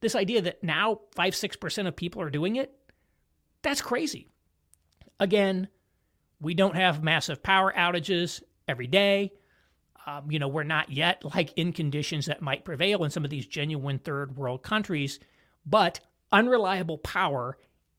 this 0.02 0.14
idea 0.14 0.42
that 0.42 0.62
now 0.62 1.00
5 1.12 1.32
6% 1.32 1.86
of 1.86 1.96
people 1.96 2.20
are 2.20 2.28
doing 2.28 2.56
it, 2.56 2.70
that's 3.62 3.80
crazy. 3.80 4.28
Again, 5.18 5.68
we 6.38 6.52
don't 6.52 6.76
have 6.76 7.02
massive 7.02 7.42
power 7.42 7.72
outages 7.74 8.42
every 8.70 8.86
day. 8.86 9.32
Um, 10.06 10.30
you 10.30 10.38
know, 10.38 10.48
we're 10.48 10.62
not 10.62 10.90
yet 10.90 11.22
like 11.34 11.52
in 11.56 11.72
conditions 11.72 12.26
that 12.26 12.40
might 12.40 12.64
prevail 12.64 13.04
in 13.04 13.10
some 13.10 13.24
of 13.24 13.30
these 13.30 13.46
genuine 13.46 13.98
third 13.98 14.36
world 14.36 14.62
countries, 14.62 15.20
but 15.66 16.00
unreliable 16.32 16.98
power 16.98 17.58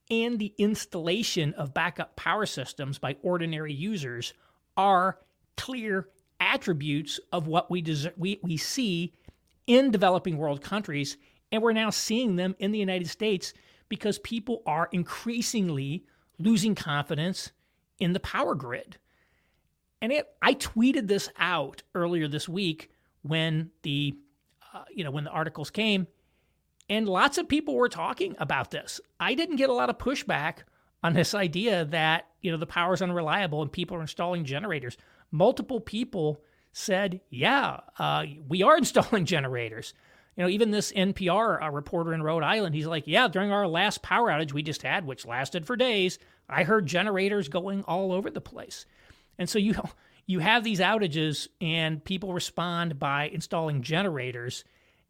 and 0.10 0.40
the 0.40 0.54
installation 0.58 1.54
of 1.54 1.74
backup 1.74 2.16
power 2.16 2.46
systems 2.46 2.98
by 2.98 3.16
ordinary 3.22 3.74
users 3.74 4.34
are 4.76 5.20
clear 5.58 6.10
attributes 6.40 7.20
of 7.32 7.48
what 7.48 7.70
we, 7.70 7.84
we, 8.18 8.40
we 8.42 8.58
see 8.58 9.14
in 9.68 9.92
developing 9.92 10.38
world 10.38 10.62
countries. 10.62 11.18
And 11.52 11.62
we're 11.62 11.72
now 11.72 11.92
seeing 11.92 12.36
them 12.36 12.56
in 12.60 12.72
the 12.72 12.80
United 12.80 13.08
States 13.08 13.54
because 13.90 14.20
people 14.20 14.64
are 14.66 14.90
increasingly 14.92 16.06
losing 16.40 16.76
confidence 16.76 17.52
in 18.00 18.14
the 18.14 18.20
power 18.20 18.56
grid. 18.56 18.98
And 20.02 20.12
it, 20.12 20.28
I 20.42 20.56
tweeted 20.56 21.08
this 21.08 21.30
out 21.38 21.84
earlier 21.94 22.28
this 22.28 22.50
week 22.50 22.92
when 23.22 23.70
the, 23.84 24.16
uh, 24.74 24.84
you 24.94 25.04
know, 25.04 25.12
when 25.12 25.24
the 25.24 25.30
articles 25.30 25.70
came, 25.70 26.08
and 26.90 27.08
lots 27.08 27.38
of 27.38 27.48
people 27.48 27.76
were 27.76 27.88
talking 27.88 28.36
about 28.40 28.72
this. 28.72 29.00
I 29.20 29.34
didn't 29.34 29.56
get 29.56 29.70
a 29.70 29.74
lot 29.74 29.90
of 29.90 29.98
pushback 29.98 30.64
on 31.04 31.14
this 31.14 31.34
idea 31.34 31.86
that 31.86 32.28
you 32.42 32.52
know 32.52 32.58
the 32.58 32.66
power 32.66 32.94
is 32.94 33.02
unreliable 33.02 33.62
and 33.62 33.72
people 33.72 33.98
are 33.98 34.02
installing 34.02 34.46
generators. 34.46 34.98
Multiple 35.32 35.80
people 35.80 36.42
said, 36.74 37.22
"Yeah, 37.30 37.80
uh, 37.98 38.26
we 38.48 38.64
are 38.64 38.78
installing 38.78 39.26
generators." 39.26 39.94
You 40.38 40.44
know, 40.44 40.50
even 40.50 40.72
this 40.72 40.94
NPR 40.94 41.60
reporter 41.74 42.14
in 42.14 42.24
Rhode 42.24 42.44
Island, 42.44 42.76
he's 42.76 42.88
like, 42.88 43.04
"Yeah, 43.06 43.28
during 43.28 43.52
our 43.52 43.68
last 43.68 44.02
power 44.02 44.30
outage 44.30 44.54
we 44.54 44.64
just 44.64 44.82
had, 44.82 45.06
which 45.06 45.26
lasted 45.26 45.66
for 45.66 45.76
days, 45.76 46.20
I 46.50 46.64
heard 46.64 46.86
generators 46.86 47.48
going 47.48 47.84
all 47.84 48.12
over 48.12 48.30
the 48.30 48.42
place." 48.42 48.86
And 49.38 49.50
so 49.50 49.60
you 49.60 49.76
you 50.26 50.40
have 50.40 50.64
these 50.64 50.80
outages 50.80 51.48
and 51.60 52.04
people 52.04 52.34
respond 52.34 53.00
by 53.00 53.28
installing 53.28 53.82
generators 53.82 54.64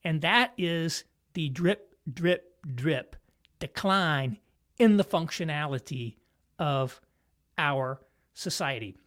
and 0.04 0.22
that 0.22 0.54
is 0.58 1.04
the 1.34 1.50
drip 1.50 1.96
drip 2.12 2.56
drip 2.76 3.16
decline 3.60 4.38
in 4.80 4.98
the 4.98 5.04
functionality 5.04 6.16
of 6.58 7.00
our 7.58 8.02
society. 8.34 8.98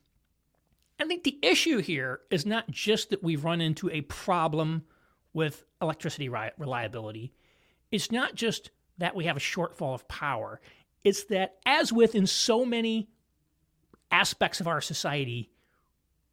I 1.01 1.07
think 1.07 1.25
the 1.25 1.39
issue 1.43 1.79
here 1.79 2.21
is 2.31 2.47
not 2.47 2.71
just 2.71 3.11
that 3.11 3.23
we've 3.23 3.45
run 3.45 3.61
into 3.61 3.91
a 3.91 4.03
problem 4.03 4.85
with 5.33 5.65
electricity 5.83 6.29
reliability. 6.29 7.33
It's 7.91 8.13
not 8.13 8.37
just 8.37 8.71
that 8.99 9.17
we 9.17 9.25
have 9.25 9.37
a 9.37 9.41
shortfall 9.41 9.95
of 9.95 10.07
power. 10.07 10.61
It's 11.03 11.25
that, 11.25 11.57
as 11.67 11.93
with 11.93 12.15
in 12.15 12.29
so 12.29 12.65
many 12.65 13.09
aspects 14.15 14.61
of 14.61 14.69
our 14.69 14.81
society, 14.81 15.51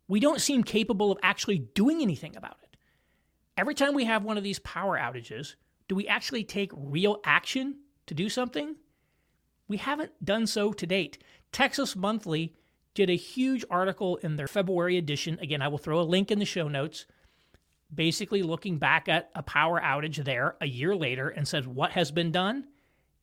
we 0.08 0.20
don't 0.20 0.40
seem 0.40 0.64
capable 0.64 1.12
of 1.12 1.18
actually 1.24 1.58
doing 1.58 2.02
anything 2.02 2.36
about 2.36 2.58
it. 2.62 2.78
Every 3.58 3.74
time 3.74 3.96
we 3.96 4.06
have 4.06 4.24
one 4.24 4.38
of 4.38 4.44
these 4.44 4.60
power 4.60 4.98
outages, 4.98 5.56
do 5.88 5.96
we 5.96 6.08
actually 6.08 6.44
take 6.44 6.72
real 6.76 7.20
action 7.26 7.80
to 8.06 8.14
do 8.14 8.30
something? 8.30 8.76
We 9.68 9.78
haven't 9.78 10.12
done 10.24 10.46
so 10.48 10.74
to 10.74 10.86
date. 10.86 11.24
Texas 11.52 11.96
Monthly 11.96 12.54
did 12.94 13.10
a 13.10 13.16
huge 13.16 13.66
article 13.70 14.18
in 14.18 14.36
their 14.36 14.48
February 14.48 14.98
edition. 14.98 15.40
Again, 15.42 15.62
I 15.62 15.68
will 15.68 15.78
throw 15.78 16.00
a 16.00 16.04
link 16.04 16.30
in 16.30 16.40
the 16.40 16.46
show 16.46 16.68
notes, 16.68 17.08
basically 17.94 18.44
looking 18.44 18.78
back 18.78 19.10
at 19.10 19.32
a 19.34 19.42
power 19.42 19.82
outage 19.82 20.24
there 20.24 20.56
a 20.62 20.68
year 20.68 20.96
later 20.96 21.30
and 21.30 21.48
says 21.48 21.68
What 21.68 21.92
has 21.92 22.12
been 22.12 22.32
done? 22.32 22.68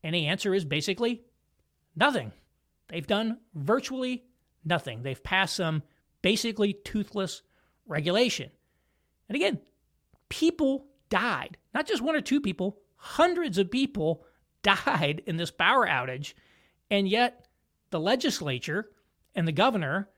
And 0.03 0.15
the 0.15 0.27
answer 0.27 0.53
is 0.55 0.65
basically 0.65 1.23
nothing. 1.95 2.33
They've 2.89 3.07
done 3.07 3.39
virtually 3.55 4.25
Nothing. 4.69 5.03
They've 5.03 5.23
passed 5.23 5.57
some 5.57 5.83
basically 6.21 6.75
toothless 6.75 7.43
regulation. 7.87 8.51
And 9.29 9.37
again, 9.37 9.61
people 10.29 10.87
died. 11.09 11.57
Not 11.75 11.87
just 11.87 12.03
one 12.03 12.15
or 12.15 12.21
two 12.21 12.41
people, 12.41 12.79
hundreds 12.97 13.57
of 13.59 13.71
people 13.71 14.25
died 14.63 15.23
in 15.27 15.39
this 15.39 15.51
power 15.51 15.87
outage. 15.87 16.35
And 16.91 17.09
yet, 17.09 17.47
the 17.91 18.01
legislature 18.01 18.91
and 19.35 19.49
the 19.49 19.53
governor 19.53 20.11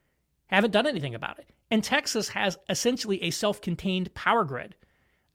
haven't 0.46 0.72
done 0.72 0.86
anything 0.86 1.14
about 1.14 1.38
it. 1.38 1.48
And 1.70 1.84
Texas 1.84 2.30
has 2.30 2.58
essentially 2.68 3.22
a 3.22 3.30
self 3.30 3.60
contained 3.60 4.12
power 4.14 4.44
grid. 4.44 4.74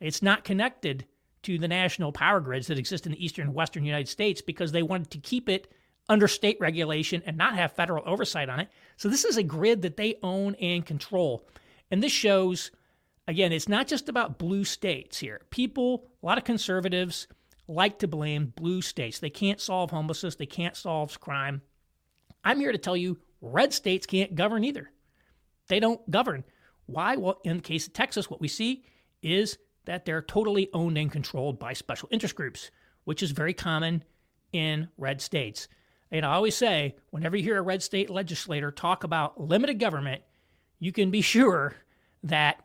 It's 0.01 0.21
not 0.21 0.43
connected 0.43 1.05
to 1.43 1.57
the 1.57 1.67
national 1.69 2.11
power 2.11 2.41
grids 2.41 2.67
that 2.67 2.79
exist 2.79 3.05
in 3.05 3.13
the 3.13 3.23
eastern 3.23 3.47
and 3.47 3.55
western 3.55 3.85
United 3.85 4.09
States 4.09 4.41
because 4.41 4.71
they 4.71 4.83
wanted 4.83 5.11
to 5.11 5.19
keep 5.19 5.47
it 5.47 5.71
under 6.07 6.27
state 6.27 6.57
regulation 6.59 7.23
and 7.25 7.37
not 7.37 7.55
have 7.55 7.71
federal 7.71 8.07
oversight 8.07 8.49
on 8.49 8.59
it. 8.59 8.69
So 8.97 9.09
this 9.09 9.25
is 9.25 9.37
a 9.37 9.43
grid 9.43 9.81
that 9.81 9.97
they 9.97 10.15
own 10.21 10.55
and 10.55 10.85
control. 10.85 11.47
And 11.91 12.01
this 12.01 12.11
shows, 12.11 12.71
again, 13.27 13.51
it's 13.51 13.69
not 13.69 13.87
just 13.87 14.09
about 14.09 14.37
blue 14.37 14.63
states 14.63 15.19
here. 15.19 15.41
People, 15.49 16.07
a 16.21 16.25
lot 16.25 16.37
of 16.37 16.43
conservatives 16.43 17.27
like 17.67 17.99
to 17.99 18.07
blame 18.07 18.53
blue 18.55 18.81
states. 18.81 19.19
They 19.19 19.29
can't 19.29 19.59
solve 19.59 19.91
homelessness, 19.91 20.35
they 20.35 20.45
can't 20.45 20.75
solve 20.75 21.19
crime. 21.19 21.61
I'm 22.43 22.59
here 22.59 22.71
to 22.71 22.77
tell 22.77 22.95
you 22.95 23.17
red 23.41 23.73
states 23.73 24.05
can't 24.05 24.35
govern 24.35 24.63
either. 24.63 24.91
They 25.67 25.79
don't 25.79 26.09
govern. 26.11 26.43
Why? 26.85 27.15
Well, 27.15 27.39
in 27.43 27.57
the 27.57 27.63
case 27.63 27.87
of 27.87 27.93
Texas, 27.93 28.29
what 28.29 28.41
we 28.41 28.47
see 28.47 28.85
is 29.23 29.57
that 29.85 30.05
they're 30.05 30.21
totally 30.21 30.69
owned 30.73 30.97
and 30.97 31.11
controlled 31.11 31.57
by 31.57 31.73
special 31.73 32.09
interest 32.11 32.35
groups, 32.35 32.69
which 33.03 33.23
is 33.23 33.31
very 33.31 33.53
common 33.53 34.03
in 34.51 34.87
red 34.97 35.21
states. 35.21 35.67
And 36.11 36.25
I 36.25 36.33
always 36.33 36.55
say, 36.55 36.95
whenever 37.09 37.35
you 37.35 37.43
hear 37.43 37.57
a 37.57 37.61
red 37.61 37.81
state 37.81 38.09
legislator 38.09 38.71
talk 38.71 39.03
about 39.03 39.39
limited 39.39 39.79
government, 39.79 40.21
you 40.79 40.91
can 40.91 41.11
be 41.11 41.21
sure 41.35 41.75
that 42.23 42.63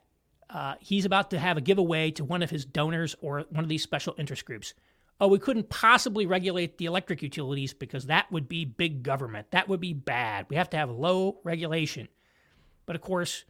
uh, 0.49 0.75
he's 0.81 1.05
about 1.05 1.31
to 1.31 1.39
have 1.39 1.57
a 1.57 1.61
giveaway 1.61 2.11
to 2.13 2.25
one 2.25 2.43
of 2.43 2.51
his 2.51 2.65
donors 2.65 3.15
or 3.21 3.45
one 3.51 3.65
of 3.65 3.69
these 3.69 3.83
special 3.83 4.15
interest 4.19 4.45
groups. 4.45 4.75
Oh, 5.21 5.29
we 5.29 5.39
couldn't 5.39 5.69
possibly 5.69 6.27
regulate 6.27 6.79
the 6.79 6.87
electric 6.87 7.23
utilities 7.23 7.75
because 7.75 8.07
that 8.07 8.33
would 8.33 8.49
be 8.49 8.65
big 8.65 9.03
government. 9.03 9.51
That 9.51 9.69
would 9.69 9.81
be 9.81 9.93
bad. 9.93 10.47
We 10.49 10.57
have 10.57 10.71
to 10.71 10.79
have 10.79 10.91
low 10.91 11.41
regulation. 11.45 12.09
But 12.87 12.97
of 12.97 13.03
course, 13.03 13.45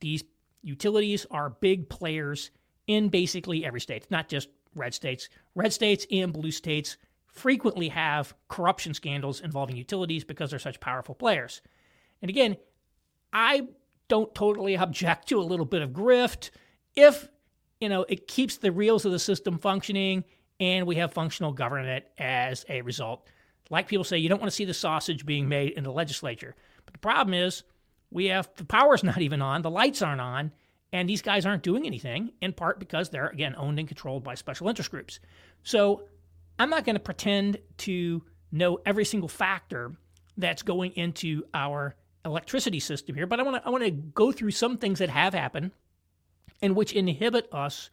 these 0.00 0.22
utilities 0.62 1.26
are 1.30 1.50
big 1.50 1.88
players 1.88 2.50
in 2.86 3.08
basically 3.08 3.64
every 3.64 3.80
state, 3.80 4.10
not 4.10 4.28
just 4.28 4.48
red 4.74 4.92
states. 4.92 5.28
Red 5.54 5.72
states 5.72 6.06
and 6.10 6.32
blue 6.32 6.50
states 6.50 6.96
frequently 7.32 7.88
have 7.88 8.34
corruption 8.48 8.94
scandals 8.94 9.40
involving 9.40 9.76
utilities 9.76 10.24
because 10.24 10.50
they're 10.50 10.58
such 10.58 10.80
powerful 10.80 11.14
players. 11.14 11.62
And 12.22 12.28
again, 12.28 12.56
I 13.32 13.68
don't 14.08 14.34
totally 14.34 14.76
object 14.76 15.28
to 15.28 15.40
a 15.40 15.42
little 15.42 15.66
bit 15.66 15.82
of 15.82 15.90
grift 15.90 16.50
if 16.96 17.28
you 17.80 17.88
know 17.88 18.04
it 18.08 18.26
keeps 18.26 18.56
the 18.56 18.72
reels 18.72 19.04
of 19.04 19.12
the 19.12 19.18
system 19.18 19.58
functioning 19.58 20.24
and 20.58 20.86
we 20.86 20.96
have 20.96 21.12
functional 21.12 21.52
government 21.52 22.04
as 22.18 22.64
a 22.68 22.82
result. 22.82 23.26
Like 23.70 23.88
people 23.88 24.04
say, 24.04 24.18
you 24.18 24.28
don't 24.28 24.40
want 24.40 24.50
to 24.50 24.56
see 24.56 24.64
the 24.64 24.74
sausage 24.74 25.24
being 25.24 25.48
made 25.48 25.72
in 25.72 25.84
the 25.84 25.92
legislature. 25.92 26.54
But 26.84 26.92
the 26.92 26.98
problem 26.98 27.34
is 27.34 27.62
we 28.10 28.26
have 28.26 28.50
the 28.56 28.64
power's 28.64 29.02
not 29.04 29.22
even 29.22 29.40
on, 29.40 29.62
the 29.62 29.70
lights 29.70 30.02
aren't 30.02 30.20
on, 30.20 30.52
and 30.92 31.08
these 31.08 31.22
guys 31.22 31.46
aren't 31.46 31.62
doing 31.62 31.86
anything, 31.86 32.32
in 32.42 32.52
part 32.52 32.80
because 32.80 33.08
they're, 33.08 33.28
again, 33.28 33.54
owned 33.56 33.78
and 33.78 33.88
controlled 33.88 34.24
by 34.24 34.34
special 34.34 34.68
interest 34.68 34.90
groups. 34.90 35.20
So 35.62 36.02
I'm 36.60 36.68
not 36.68 36.84
going 36.84 36.96
to 36.96 37.00
pretend 37.00 37.56
to 37.78 38.22
know 38.52 38.80
every 38.84 39.06
single 39.06 39.30
factor 39.30 39.92
that's 40.36 40.62
going 40.62 40.92
into 40.92 41.44
our 41.54 41.96
electricity 42.22 42.80
system 42.80 43.16
here, 43.16 43.26
but 43.26 43.40
I 43.40 43.44
want 43.44 43.56
to 43.56 43.66
I 43.66 43.70
want 43.70 43.82
to 43.84 43.90
go 43.90 44.30
through 44.30 44.50
some 44.50 44.76
things 44.76 44.98
that 44.98 45.08
have 45.08 45.32
happened 45.32 45.70
and 46.60 46.76
which 46.76 46.92
inhibit 46.92 47.48
us 47.50 47.88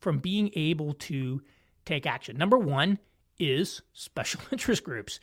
from 0.00 0.18
being 0.18 0.50
able 0.54 0.92
to 0.94 1.40
take 1.86 2.04
action. 2.04 2.36
Number 2.36 2.58
1 2.58 2.98
is 3.38 3.80
special 3.94 4.42
interest 4.52 4.84
groups. 4.84 5.18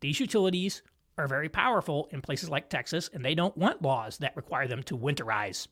These 0.00 0.18
utilities 0.18 0.82
are 1.18 1.28
very 1.28 1.48
powerful 1.48 2.08
in 2.10 2.20
places 2.20 2.50
like 2.50 2.68
Texas 2.68 3.08
and 3.14 3.24
they 3.24 3.36
don't 3.36 3.56
want 3.56 3.80
laws 3.80 4.18
that 4.18 4.34
require 4.34 4.66
them 4.66 4.82
to 4.84 4.98
winterize 4.98 5.68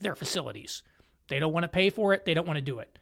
their 0.00 0.14
facilities. 0.14 0.82
They 1.28 1.40
don't 1.40 1.52
want 1.52 1.64
to 1.64 1.68
pay 1.68 1.90
for 1.90 2.14
it, 2.14 2.24
they 2.24 2.32
don't 2.32 2.46
want 2.46 2.56
to 2.56 2.62
do 2.62 2.78
it. 2.78 2.98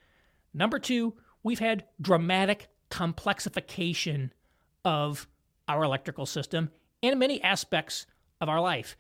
Number 0.53 0.81
2, 0.81 1.15
we've 1.45 1.61
had 1.61 1.85
dramatic 2.01 2.67
complexification 2.91 4.31
of 4.85 5.27
our 5.67 5.85
electrical 5.85 6.27
system 6.27 6.71
and 7.03 7.19
many 7.19 7.43
aspects 7.43 8.07
of 8.41 8.49
our 8.49 8.61
life. 8.61 8.97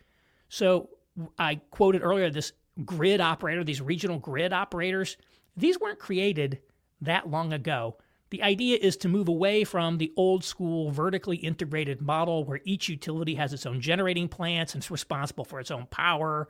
So 0.48 0.90
I 1.38 1.56
quoted 1.70 2.02
earlier 2.02 2.30
this 2.30 2.52
grid 2.84 3.20
operator, 3.20 3.64
these 3.64 3.80
regional 3.80 4.18
grid 4.18 4.52
operators. 4.52 5.16
These 5.56 5.80
weren't 5.80 5.98
created 5.98 6.60
that 7.00 7.28
long 7.28 7.52
ago. 7.52 7.96
The 8.30 8.42
idea 8.42 8.78
is 8.80 8.96
to 8.98 9.08
move 9.08 9.28
away 9.28 9.64
from 9.64 9.96
the 9.96 10.12
old 10.16 10.44
school 10.44 10.90
vertically 10.90 11.38
integrated 11.38 12.02
model 12.02 12.44
where 12.44 12.60
each 12.64 12.88
utility 12.88 13.34
has 13.36 13.52
its 13.52 13.64
own 13.64 13.80
generating 13.80 14.28
plants 14.28 14.74
and 14.74 14.82
is 14.82 14.90
responsible 14.90 15.44
for 15.44 15.60
its 15.60 15.70
own 15.70 15.86
power 15.86 16.48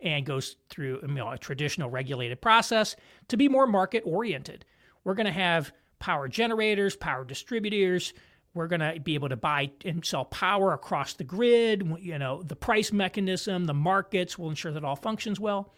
and 0.00 0.26
goes 0.26 0.56
through 0.68 0.98
you 1.02 1.14
know, 1.14 1.30
a 1.30 1.38
traditional 1.38 1.88
regulated 1.88 2.40
process 2.40 2.96
to 3.28 3.36
be 3.36 3.48
more 3.48 3.68
market 3.68 4.02
oriented. 4.04 4.64
We're 5.04 5.14
going 5.14 5.26
to 5.26 5.32
have 5.32 5.72
power 6.02 6.26
generators, 6.26 6.96
power 6.96 7.24
distributors, 7.24 8.12
we're 8.54 8.66
going 8.66 8.80
to 8.80 9.00
be 9.00 9.14
able 9.14 9.28
to 9.28 9.36
buy 9.36 9.70
and 9.84 10.04
sell 10.04 10.24
power 10.24 10.72
across 10.72 11.14
the 11.14 11.22
grid. 11.22 11.88
You 12.00 12.18
know, 12.18 12.42
the 12.42 12.56
price 12.56 12.92
mechanism, 12.92 13.66
the 13.66 13.72
markets 13.72 14.36
will 14.36 14.50
ensure 14.50 14.72
that 14.72 14.84
all 14.84 14.96
functions 14.96 15.38
well. 15.38 15.72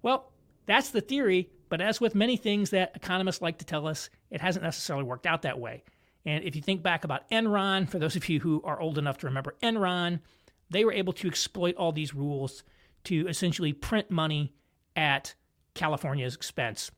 Well, 0.00 0.32
that's 0.64 0.88
the 0.88 1.02
theory, 1.02 1.50
but 1.68 1.82
as 1.82 2.00
with 2.00 2.14
many 2.14 2.38
things 2.38 2.70
that 2.70 2.92
economists 2.96 3.42
like 3.42 3.58
to 3.58 3.66
tell 3.66 3.86
us, 3.86 4.08
it 4.30 4.40
hasn't 4.40 4.64
necessarily 4.64 5.04
worked 5.04 5.26
out 5.26 5.42
that 5.42 5.60
way. 5.60 5.84
And 6.24 6.42
if 6.44 6.56
you 6.56 6.62
think 6.62 6.82
back 6.82 7.04
about 7.04 7.28
Enron, 7.30 7.88
for 7.88 7.98
those 7.98 8.16
of 8.16 8.26
you 8.30 8.40
who 8.40 8.62
are 8.64 8.80
old 8.80 8.96
enough 8.96 9.18
to 9.18 9.26
remember 9.26 9.54
Enron, 9.62 10.20
they 10.70 10.86
were 10.86 10.92
able 10.92 11.12
to 11.12 11.28
exploit 11.28 11.76
all 11.76 11.92
these 11.92 12.14
rules 12.14 12.64
to 13.04 13.28
essentially 13.28 13.74
print 13.74 14.10
money 14.10 14.54
at 14.96 15.34
California's 15.74 16.34
expense. 16.34 16.90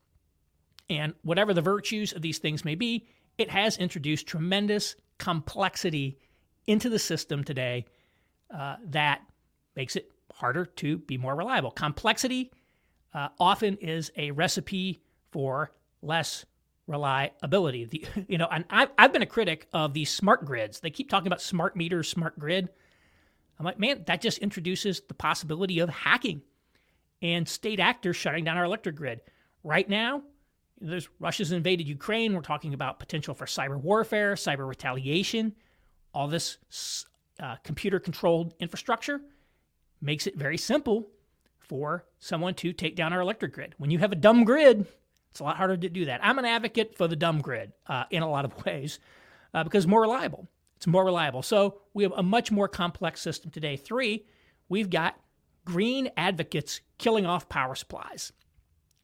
And 0.89 1.13
whatever 1.23 1.53
the 1.53 1.61
virtues 1.61 2.13
of 2.13 2.21
these 2.21 2.37
things 2.37 2.63
may 2.63 2.75
be, 2.75 3.07
it 3.37 3.49
has 3.49 3.77
introduced 3.77 4.27
tremendous 4.27 4.95
complexity 5.17 6.17
into 6.67 6.89
the 6.89 6.99
system 6.99 7.43
today 7.43 7.85
uh, 8.53 8.75
that 8.85 9.21
makes 9.75 9.95
it 9.95 10.11
harder 10.33 10.65
to 10.65 10.97
be 10.97 11.17
more 11.17 11.35
reliable. 11.35 11.71
Complexity 11.71 12.51
uh, 13.13 13.29
often 13.39 13.77
is 13.77 14.11
a 14.17 14.31
recipe 14.31 15.01
for 15.31 15.71
less 16.01 16.45
reliability. 16.87 17.85
The, 17.85 18.05
you 18.27 18.37
know, 18.37 18.47
and 18.51 18.65
I've, 18.69 18.89
I've 18.97 19.13
been 19.13 19.21
a 19.21 19.27
critic 19.27 19.67
of 19.73 19.93
these 19.93 20.09
smart 20.09 20.45
grids. 20.45 20.79
They 20.79 20.89
keep 20.89 21.09
talking 21.09 21.27
about 21.27 21.41
smart 21.41 21.75
meters, 21.75 22.09
smart 22.09 22.37
grid. 22.37 22.69
I'm 23.57 23.65
like, 23.65 23.79
man, 23.79 24.03
that 24.07 24.21
just 24.21 24.39
introduces 24.39 25.01
the 25.07 25.13
possibility 25.13 25.79
of 25.79 25.89
hacking 25.89 26.41
and 27.21 27.47
state 27.47 27.79
actors 27.79 28.15
shutting 28.17 28.43
down 28.43 28.57
our 28.57 28.65
electric 28.65 28.95
grid. 28.95 29.21
Right 29.63 29.87
now, 29.87 30.21
there's 30.79 31.09
Russia's 31.19 31.51
invaded 31.51 31.87
Ukraine. 31.87 32.33
We're 32.33 32.41
talking 32.41 32.73
about 32.73 32.99
potential 32.99 33.33
for 33.33 33.45
cyber 33.45 33.79
warfare, 33.79 34.35
cyber 34.35 34.67
retaliation. 34.67 35.53
All 36.13 36.27
this 36.27 36.57
uh, 37.39 37.55
computer 37.63 37.99
controlled 37.99 38.53
infrastructure 38.59 39.21
makes 40.01 40.27
it 40.27 40.37
very 40.37 40.57
simple 40.57 41.07
for 41.59 42.05
someone 42.19 42.53
to 42.55 42.73
take 42.73 42.95
down 42.95 43.13
our 43.13 43.21
electric 43.21 43.53
grid. 43.53 43.75
When 43.77 43.89
you 43.89 43.99
have 43.99 44.11
a 44.11 44.15
dumb 44.15 44.43
grid, 44.43 44.85
it's 45.31 45.39
a 45.39 45.43
lot 45.43 45.57
harder 45.57 45.77
to 45.77 45.89
do 45.89 46.05
that. 46.05 46.21
I'm 46.23 46.39
an 46.39 46.45
advocate 46.45 46.95
for 46.95 47.07
the 47.07 47.15
dumb 47.15 47.41
grid 47.41 47.73
uh, 47.87 48.05
in 48.11 48.23
a 48.23 48.29
lot 48.29 48.45
of 48.45 48.65
ways 48.65 48.99
uh, 49.53 49.63
because 49.63 49.87
more 49.87 50.01
reliable. 50.01 50.47
It's 50.77 50.87
more 50.87 51.05
reliable. 51.05 51.41
So 51.41 51.81
we 51.93 52.03
have 52.03 52.13
a 52.15 52.23
much 52.23 52.51
more 52.51 52.67
complex 52.67 53.21
system 53.21 53.49
today. 53.49 53.77
Three, 53.77 54.25
we've 54.69 54.89
got 54.89 55.19
green 55.63 56.11
advocates 56.15 56.81
killing 56.97 57.25
off 57.25 57.49
power 57.49 57.75
supplies. 57.75 58.31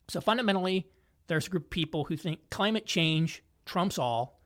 So 0.09 0.21
fundamentally, 0.21 0.87
there's 1.27 1.47
a 1.47 1.49
group 1.49 1.65
of 1.65 1.69
people 1.69 2.05
who 2.05 2.17
think 2.17 2.49
climate 2.49 2.85
change 2.85 3.43
trumps 3.65 3.97
all. 3.97 4.41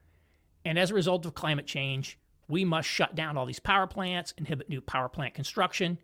And 0.64 0.80
as 0.80 0.92
a 0.92 0.96
result 0.96 1.26
of 1.26 1.36
climate 1.36 1.68
change, 1.68 2.20
we 2.48 2.66
must 2.66 2.88
shut 2.88 3.16
down 3.16 3.38
all 3.38 3.46
these 3.46 3.60
power 3.60 3.88
plants, 3.88 4.34
inhibit 4.38 4.70
new 4.70 4.82
power 4.82 5.10
plant 5.10 5.34
construction. 5.34 5.98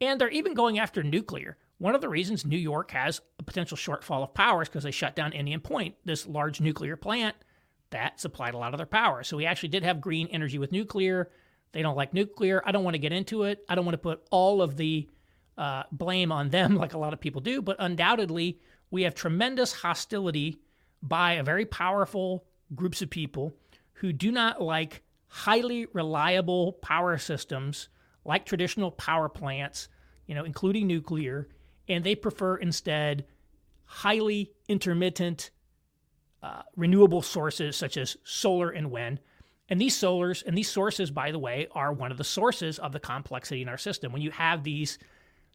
And 0.00 0.20
they're 0.20 0.28
even 0.28 0.54
going 0.54 0.78
after 0.78 1.02
nuclear. 1.02 1.56
One 1.78 1.94
of 1.94 2.00
the 2.00 2.08
reasons 2.08 2.44
New 2.44 2.58
York 2.58 2.92
has 2.92 3.20
a 3.40 3.42
potential 3.42 3.76
shortfall 3.76 4.22
of 4.22 4.34
power 4.34 4.62
is 4.62 4.68
because 4.68 4.84
they 4.84 4.90
shut 4.90 5.16
down 5.16 5.32
Indian 5.32 5.60
Point, 5.60 5.96
this 6.04 6.26
large 6.26 6.60
nuclear 6.60 6.96
plant 6.96 7.36
that 7.90 8.20
supplied 8.20 8.54
a 8.54 8.58
lot 8.58 8.74
of 8.74 8.78
their 8.78 8.86
power. 8.86 9.22
So 9.22 9.36
we 9.36 9.46
actually 9.46 9.68
did 9.68 9.84
have 9.84 10.00
green 10.00 10.26
energy 10.28 10.58
with 10.58 10.72
nuclear. 10.72 11.30
They 11.72 11.82
don't 11.82 11.96
like 11.96 12.12
nuclear. 12.12 12.62
I 12.64 12.72
don't 12.72 12.84
want 12.84 12.94
to 12.94 13.00
get 13.00 13.12
into 13.12 13.44
it. 13.44 13.64
I 13.68 13.74
don't 13.74 13.84
want 13.84 13.94
to 13.94 13.98
put 13.98 14.22
all 14.30 14.60
of 14.60 14.76
the 14.76 15.08
uh, 15.56 15.84
blame 15.92 16.32
on 16.32 16.50
them 16.50 16.76
like 16.82 16.94
a 16.94 16.98
lot 16.98 17.12
of 17.12 17.20
people 17.20 17.40
do, 17.40 17.62
but 17.62 17.76
undoubtedly, 17.78 18.58
we 18.92 19.02
have 19.02 19.14
tremendous 19.14 19.72
hostility 19.72 20.60
by 21.02 21.32
a 21.32 21.42
very 21.42 21.64
powerful 21.64 22.44
groups 22.74 23.02
of 23.02 23.10
people 23.10 23.56
who 23.94 24.12
do 24.12 24.30
not 24.30 24.60
like 24.62 25.02
highly 25.26 25.86
reliable 25.94 26.74
power 26.74 27.16
systems 27.16 27.88
like 28.24 28.44
traditional 28.44 28.90
power 28.90 29.28
plants, 29.28 29.88
you 30.26 30.34
know, 30.34 30.44
including 30.44 30.86
nuclear, 30.86 31.48
and 31.88 32.04
they 32.04 32.14
prefer 32.14 32.56
instead 32.56 33.24
highly 33.86 34.52
intermittent 34.68 35.50
uh, 36.42 36.62
renewable 36.76 37.22
sources 37.22 37.74
such 37.74 37.96
as 37.96 38.16
solar 38.24 38.70
and 38.70 38.90
wind. 38.90 39.20
And 39.70 39.80
these 39.80 39.96
solars 39.98 40.44
and 40.46 40.56
these 40.56 40.70
sources, 40.70 41.10
by 41.10 41.32
the 41.32 41.38
way, 41.38 41.66
are 41.72 41.92
one 41.92 42.12
of 42.12 42.18
the 42.18 42.24
sources 42.24 42.78
of 42.78 42.92
the 42.92 43.00
complexity 43.00 43.62
in 43.62 43.68
our 43.68 43.78
system. 43.78 44.12
When 44.12 44.22
you 44.22 44.32
have 44.32 44.62
these 44.62 44.98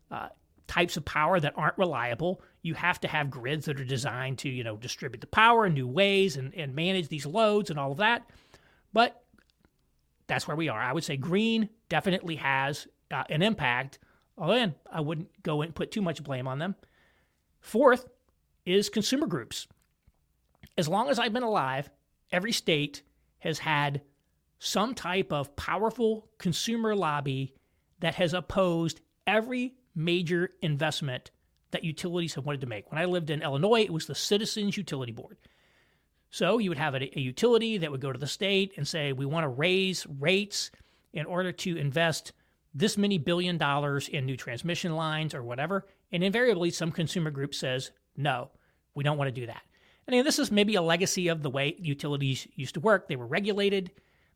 uh, 0.10 0.30
types 0.68 0.98
of 0.98 1.06
power 1.06 1.40
that 1.40 1.54
aren't 1.56 1.78
reliable. 1.78 2.42
You 2.68 2.74
have 2.74 3.00
to 3.00 3.08
have 3.08 3.30
grids 3.30 3.66
that 3.66 3.80
are 3.80 3.86
designed 3.86 4.40
to, 4.40 4.50
you 4.50 4.62
know, 4.62 4.76
distribute 4.76 5.22
the 5.22 5.28
power 5.28 5.66
in 5.66 5.74
new 5.74 5.88
ways 5.88 6.36
and, 6.36 6.54
and 6.54 6.76
manage 6.76 7.08
these 7.08 7.26
loads 7.26 7.70
and 7.70 7.80
all 7.80 7.94
of 7.94 8.00
that. 8.00 8.30
But 8.92 9.24
that's 10.28 10.50
where 10.50 10.58
we 10.58 10.68
are. 10.68 10.80
I 10.80 10.92
would 10.92 11.06
say 11.06 11.16
green 11.16 11.70
definitely 11.88 12.36
has 12.36 12.86
uh, 13.10 13.24
an 13.30 13.42
impact. 13.42 14.00
Again, 14.38 14.76
I 14.92 15.00
wouldn't 15.00 15.30
go 15.44 15.62
and 15.62 15.74
put 15.74 15.92
too 15.92 16.02
much 16.02 16.22
blame 16.22 16.46
on 16.46 16.60
them. 16.60 16.76
Fourth 17.62 18.06
is 18.66 18.90
consumer 18.90 19.28
groups. 19.28 19.66
As 20.78 20.90
long 20.90 21.10
as 21.10 21.20
I've 21.20 21.32
been 21.32 21.44
alive, 21.44 21.90
every 22.34 22.52
state 22.52 23.02
has 23.40 23.60
had 23.60 24.02
some 24.60 24.94
type 24.94 25.32
of 25.32 25.56
powerful 25.56 26.28
consumer 26.38 26.96
lobby 26.96 27.54
that 28.02 28.16
has 28.16 28.34
opposed 28.34 29.00
every 29.26 29.76
major 29.96 30.50
investment 30.62 31.32
that 31.72 31.84
utilities 31.84 32.36
have 32.36 32.46
wanted 32.46 32.62
to 32.62 32.68
make. 32.68 32.92
When 32.92 33.02
I 33.02 33.06
lived 33.06 33.30
in 33.30 33.42
Illinois, 33.42 33.82
it 33.82 33.94
was 33.94 34.08
the 34.08 34.16
Citizens 34.16 34.78
Utility 34.78 35.12
Board. 35.12 35.38
So 36.30 36.58
you 36.58 36.70
would 36.70 36.78
have 36.78 36.96
a, 36.96 37.18
a 37.18 37.22
utility 37.22 37.78
that 37.78 37.92
would 37.92 38.02
go 38.02 38.12
to 38.12 38.20
the 38.20 38.28
state 38.28 38.74
and 38.78 38.88
say, 38.88 39.14
we 39.14 39.26
want 39.26 39.44
to 39.44 39.50
raise 39.50 40.06
rates 40.20 40.72
in 41.14 41.26
order 41.26 41.52
to 41.52 41.78
invest 41.78 42.34
this 42.74 42.98
many 42.98 43.18
billion 43.18 43.58
dollars 43.58 44.08
in 44.08 44.26
new 44.26 44.38
transmission 44.38 44.96
lines 44.96 45.34
or 45.34 45.44
whatever. 45.44 45.88
And 46.12 46.24
invariably, 46.24 46.70
some 46.70 46.92
consumer 46.92 47.32
group 47.32 47.56
says, 47.56 47.92
no, 48.16 48.52
we 48.94 49.04
don't 49.04 49.18
want 49.18 49.34
to 49.34 49.42
do 49.42 49.48
that. 49.48 49.62
And 50.06 50.14
again, 50.14 50.26
this 50.26 50.40
is 50.40 50.52
maybe 50.52 50.76
a 50.76 50.82
legacy 50.82 51.28
of 51.28 51.44
the 51.44 51.50
way 51.50 51.76
utilities 51.80 52.48
used 52.56 52.76
to 52.76 52.80
work. 52.80 53.08
They 53.08 53.16
were 53.16 53.28
regulated, 53.28 53.92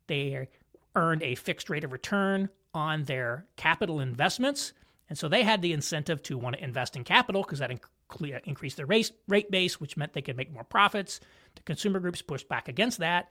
they 0.07 0.47
earned 0.95 1.23
a 1.23 1.35
fixed 1.35 1.69
rate 1.69 1.83
of 1.83 1.93
return 1.93 2.49
on 2.73 3.03
their 3.03 3.45
capital 3.55 3.99
investments. 3.99 4.73
And 5.11 5.17
so 5.17 5.27
they 5.27 5.43
had 5.43 5.61
the 5.61 5.73
incentive 5.73 6.23
to 6.23 6.37
want 6.37 6.55
to 6.55 6.63
invest 6.63 6.95
in 6.95 7.03
capital 7.03 7.43
because 7.43 7.59
that 7.59 7.69
inc- 7.69 8.41
increased 8.45 8.77
their 8.77 8.85
rate, 8.85 9.11
rate 9.27 9.51
base, 9.51 9.77
which 9.77 9.97
meant 9.97 10.13
they 10.13 10.21
could 10.21 10.37
make 10.37 10.53
more 10.53 10.63
profits. 10.63 11.19
The 11.55 11.63
consumer 11.63 11.99
groups 11.99 12.21
pushed 12.21 12.47
back 12.47 12.69
against 12.69 12.99
that. 12.99 13.29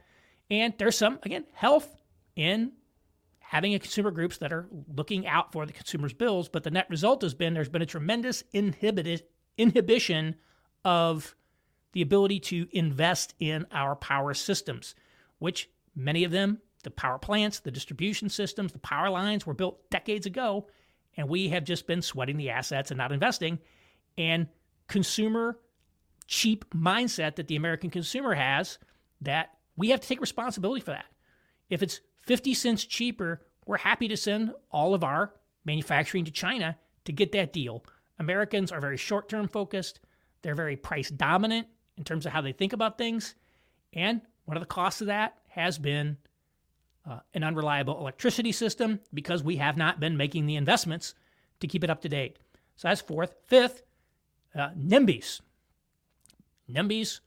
And 0.51 0.75
there's 0.77 0.99
some, 0.99 1.19
again, 1.23 1.47
health 1.55 1.89
in 2.37 2.73
having 3.39 3.75
a 3.75 3.79
consumer 3.79 4.11
groups 4.11 4.37
that 4.37 4.53
are 4.53 4.69
looking 4.95 5.27
out 5.27 5.53
for 5.53 5.65
the 5.65 5.73
consumer's 5.73 6.13
bills. 6.13 6.51
But 6.51 6.65
the 6.65 6.71
net 6.71 6.87
result 6.91 7.23
has 7.23 7.33
been 7.33 7.55
there's 7.55 7.71
been 7.71 7.81
a 7.81 7.87
tremendous 7.87 8.45
inhibited, 8.53 9.23
inhibition 9.57 10.37
of 10.85 11.35
the 11.93 12.03
ability 12.03 12.41
to 12.41 12.69
invest 12.73 13.35
in 13.41 13.65
our 13.73 13.97
power 13.97 14.35
systems, 14.35 14.95
which 15.39 15.71
many 15.97 16.25
of 16.25 16.31
them, 16.31 16.59
the 16.83 16.91
power 16.91 17.17
plants, 17.17 17.61
the 17.61 17.71
distribution 17.71 18.29
systems, 18.29 18.73
the 18.73 18.79
power 18.79 19.09
lines 19.09 19.47
were 19.47 19.55
built 19.55 19.89
decades 19.89 20.27
ago. 20.27 20.67
And 21.17 21.29
we 21.29 21.49
have 21.49 21.65
just 21.65 21.87
been 21.87 22.03
sweating 22.03 22.37
the 22.37 22.51
assets 22.51 22.91
and 22.91 22.99
not 22.99 23.13
investing. 23.13 23.59
And 24.17 24.49
consumer 24.89 25.59
cheap 26.27 26.65
mindset 26.73 27.37
that 27.37 27.49
the 27.49 27.57
American 27.57 27.91
consumer 27.91 28.35
has 28.35 28.79
that 29.21 29.51
we 29.77 29.91
have 29.91 30.01
to 30.01 30.09
take 30.09 30.21
responsibility 30.21 30.81
for 30.81 30.93
that. 30.93 31.07
If 31.69 31.83
it's 31.83 32.01
50 32.27 32.55
cents 32.55 32.85
cheaper, 32.85 33.43
we're 33.67 33.79
happy 33.79 34.09
to 34.09 34.17
send 34.17 34.53
all 34.71 34.95
of 34.95 35.05
our 35.05 35.35
manufacturing 35.65 36.25
to 36.25 36.31
China 36.31 36.77
to 37.05 37.13
get 37.13 37.33
that 37.33 37.53
deal. 37.53 37.85
Americans 38.19 38.71
are 38.71 38.81
very 38.81 38.97
short 38.97 39.29
term 39.29 39.49
focused, 39.49 40.01
they're 40.43 40.55
very 40.55 40.77
price 40.77 41.11
dominant 41.11 41.67
in 41.97 42.05
terms 42.05 42.27
of 42.27 42.33
how 42.33 42.41
they 42.41 42.53
think 42.53 42.73
about 42.73 42.99
things. 42.99 43.35
And 43.93 44.21
one 44.45 44.57
of 44.57 44.63
the 44.63 44.67
costs 44.67 45.01
of 45.01 45.09
that 45.09 45.39
has 45.49 45.79
been 45.79 46.17
uh, 47.11 47.21
an 47.35 47.43
unreliable 47.45 47.99
electricity 47.99 48.53
system 48.53 49.01
because 49.13 49.43
we 49.43 49.57
have 49.57 49.77
not 49.77 50.01
been 50.01 50.17
making 50.17 50.47
the 50.47 50.57
investments 50.57 51.15
to 51.61 51.67
keep 51.67 51.85
it 51.85 51.91
up 51.91 52.01
to 52.03 52.09
date. 52.09 52.39
So 52.77 52.89
that's 52.89 53.01
fourth. 53.01 53.35
Fifth, 53.47 53.83
uh, 54.55 54.71
NIMBYs. 54.79 55.41
NIMBYs, 56.71 57.21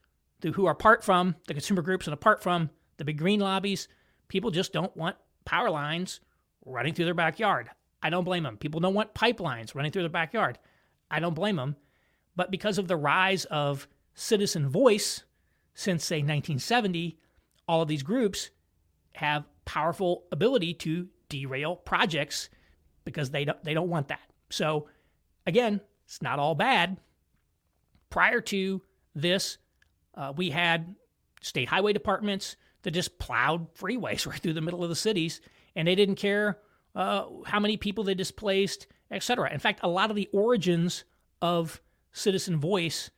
who 0.56 0.66
are 0.66 0.72
apart 0.72 1.04
from 1.04 1.36
the 1.48 1.54
consumer 1.54 1.82
groups 1.82 2.08
and 2.08 2.14
apart 2.14 2.42
from 2.42 2.70
the 2.98 3.06
big 3.06 3.18
green 3.18 3.40
lobbies, 3.40 3.88
People 4.34 4.50
just 4.50 4.74
don't 4.74 4.98
want 4.98 5.16
power 5.46 5.70
lines 5.70 6.20
running 6.66 6.96
through 6.96 7.06
their 7.06 7.14
backyard. 7.14 7.70
I 8.02 8.10
don't 8.10 8.24
blame 8.24 8.42
them. 8.42 8.58
People 8.58 8.80
don't 8.80 8.96
want 8.96 9.14
pipelines 9.14 9.76
running 9.76 9.92
through 9.92 10.02
their 10.02 10.10
backyard. 10.10 10.58
I 11.12 11.20
don't 11.20 11.36
blame 11.36 11.58
them. 11.58 11.76
But 12.36 12.50
because 12.50 12.80
of 12.80 12.88
the 12.88 12.96
rise 12.96 13.46
of 13.46 13.88
citizen 14.16 14.68
voice 14.68 15.24
since, 15.76 16.04
say, 16.04 16.16
1970, 16.16 17.20
all 17.68 17.84
of 17.84 17.88
these 17.88 18.02
groups 18.02 18.50
have 19.14 19.46
powerful 19.66 20.26
ability 20.32 20.74
to 20.76 21.08
derail 21.30 21.76
projects 21.76 22.50
because 23.06 23.32
they 23.32 23.46
don't, 23.46 23.64
they 23.64 23.74
don't 23.74 23.90
want 23.90 24.10
that. 24.10 24.22
So, 24.50 24.88
again, 25.46 25.82
it's 26.06 26.22
not 26.22 26.40
all 26.40 26.56
bad. 26.56 26.98
Prior 28.10 28.42
to 28.42 28.82
this, 29.16 29.58
uh, 30.16 30.34
we 30.36 30.50
had 30.50 30.96
state 31.42 31.68
highway 31.68 31.94
departments 31.94 32.56
that 32.84 32.92
just 32.92 33.18
plowed 33.20 33.74
freeways 33.76 34.28
right 34.30 34.40
through 34.40 34.54
the 34.54 34.62
middle 34.62 34.84
of 34.84 34.90
the 34.90 34.96
cities, 34.96 35.42
and 35.76 35.88
they 35.88 35.96
didn't 35.96 36.16
care 36.16 36.60
uh, 36.96 37.26
how 37.46 37.60
many 37.60 37.78
people 37.78 38.04
they 38.04 38.14
displaced, 38.14 38.88
etc. 39.12 39.52
In 39.52 39.60
fact, 39.60 39.80
a 39.84 39.90
lot 39.90 40.10
of 40.10 40.16
the 40.16 40.30
origins 40.32 41.04
of 41.42 41.82
citizen 42.12 42.60
voice 42.60 43.10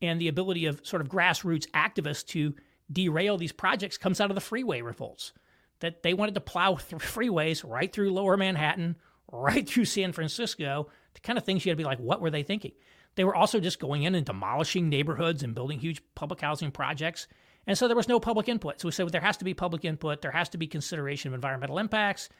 and 0.00 0.20
the 0.20 0.28
ability 0.28 0.66
of 0.66 0.80
sort 0.84 1.02
of 1.02 1.08
grassroots 1.08 1.68
activists 1.70 2.26
to 2.28 2.54
derail 2.90 3.36
these 3.36 3.52
projects 3.52 3.98
comes 3.98 4.20
out 4.20 4.30
of 4.30 4.34
the 4.34 4.40
freeway 4.40 4.80
revolts. 4.80 5.32
That 5.80 6.02
they 6.02 6.14
wanted 6.14 6.34
to 6.34 6.40
plow 6.40 6.74
th- 6.74 7.02
freeways 7.02 7.68
right 7.68 7.92
through 7.92 8.12
lower 8.12 8.36
Manhattan, 8.36 8.96
right 9.30 9.68
through 9.68 9.84
San 9.84 10.12
Francisco, 10.12 10.88
the 11.14 11.20
kind 11.20 11.38
of 11.38 11.44
things 11.44 11.64
you 11.64 11.70
had 11.70 11.78
to 11.78 11.82
be 11.82 11.86
like, 11.86 11.98
what 11.98 12.20
were 12.20 12.30
they 12.30 12.42
thinking? 12.42 12.72
They 13.14 13.24
were 13.24 13.34
also 13.34 13.60
just 13.60 13.80
going 13.80 14.04
in 14.04 14.14
and 14.14 14.24
demolishing 14.24 14.88
neighborhoods 14.88 15.42
and 15.42 15.54
building 15.54 15.80
huge 15.80 16.00
public 16.14 16.40
housing 16.40 16.70
projects 16.70 17.26
and 17.68 17.76
so 17.76 17.86
there 17.86 17.96
was 17.96 18.08
no 18.08 18.18
public 18.18 18.48
input. 18.48 18.80
So 18.80 18.88
we 18.88 18.92
said 18.92 19.10
there 19.10 19.20
has 19.20 19.36
to 19.36 19.44
be 19.44 19.52
public 19.52 19.84
input, 19.84 20.22
there 20.22 20.30
has 20.30 20.48
to 20.48 20.58
be 20.58 20.66
consideration 20.66 21.28
of 21.28 21.34
environmental 21.34 21.78
impacts. 21.78 22.30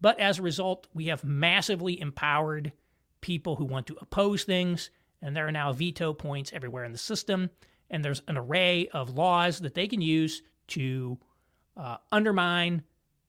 But 0.00 0.18
as 0.18 0.38
a 0.38 0.42
result, 0.42 0.88
we 0.94 1.06
have 1.06 1.22
massively 1.22 2.00
empowered 2.00 2.72
people 3.20 3.56
who 3.56 3.66
want 3.66 3.86
to 3.88 3.98
oppose 4.00 4.44
things, 4.44 4.90
and 5.20 5.36
there 5.36 5.46
are 5.46 5.52
now 5.52 5.74
veto 5.74 6.14
points 6.14 6.52
everywhere 6.54 6.84
in 6.84 6.92
the 6.92 6.98
system. 6.98 7.50
And 7.90 8.02
there's 8.02 8.22
an 8.26 8.38
array 8.38 8.88
of 8.88 9.10
laws 9.10 9.60
that 9.60 9.74
they 9.74 9.86
can 9.86 10.00
use 10.00 10.42
to 10.68 11.18
uh, 11.76 11.96
undermine 12.10 12.82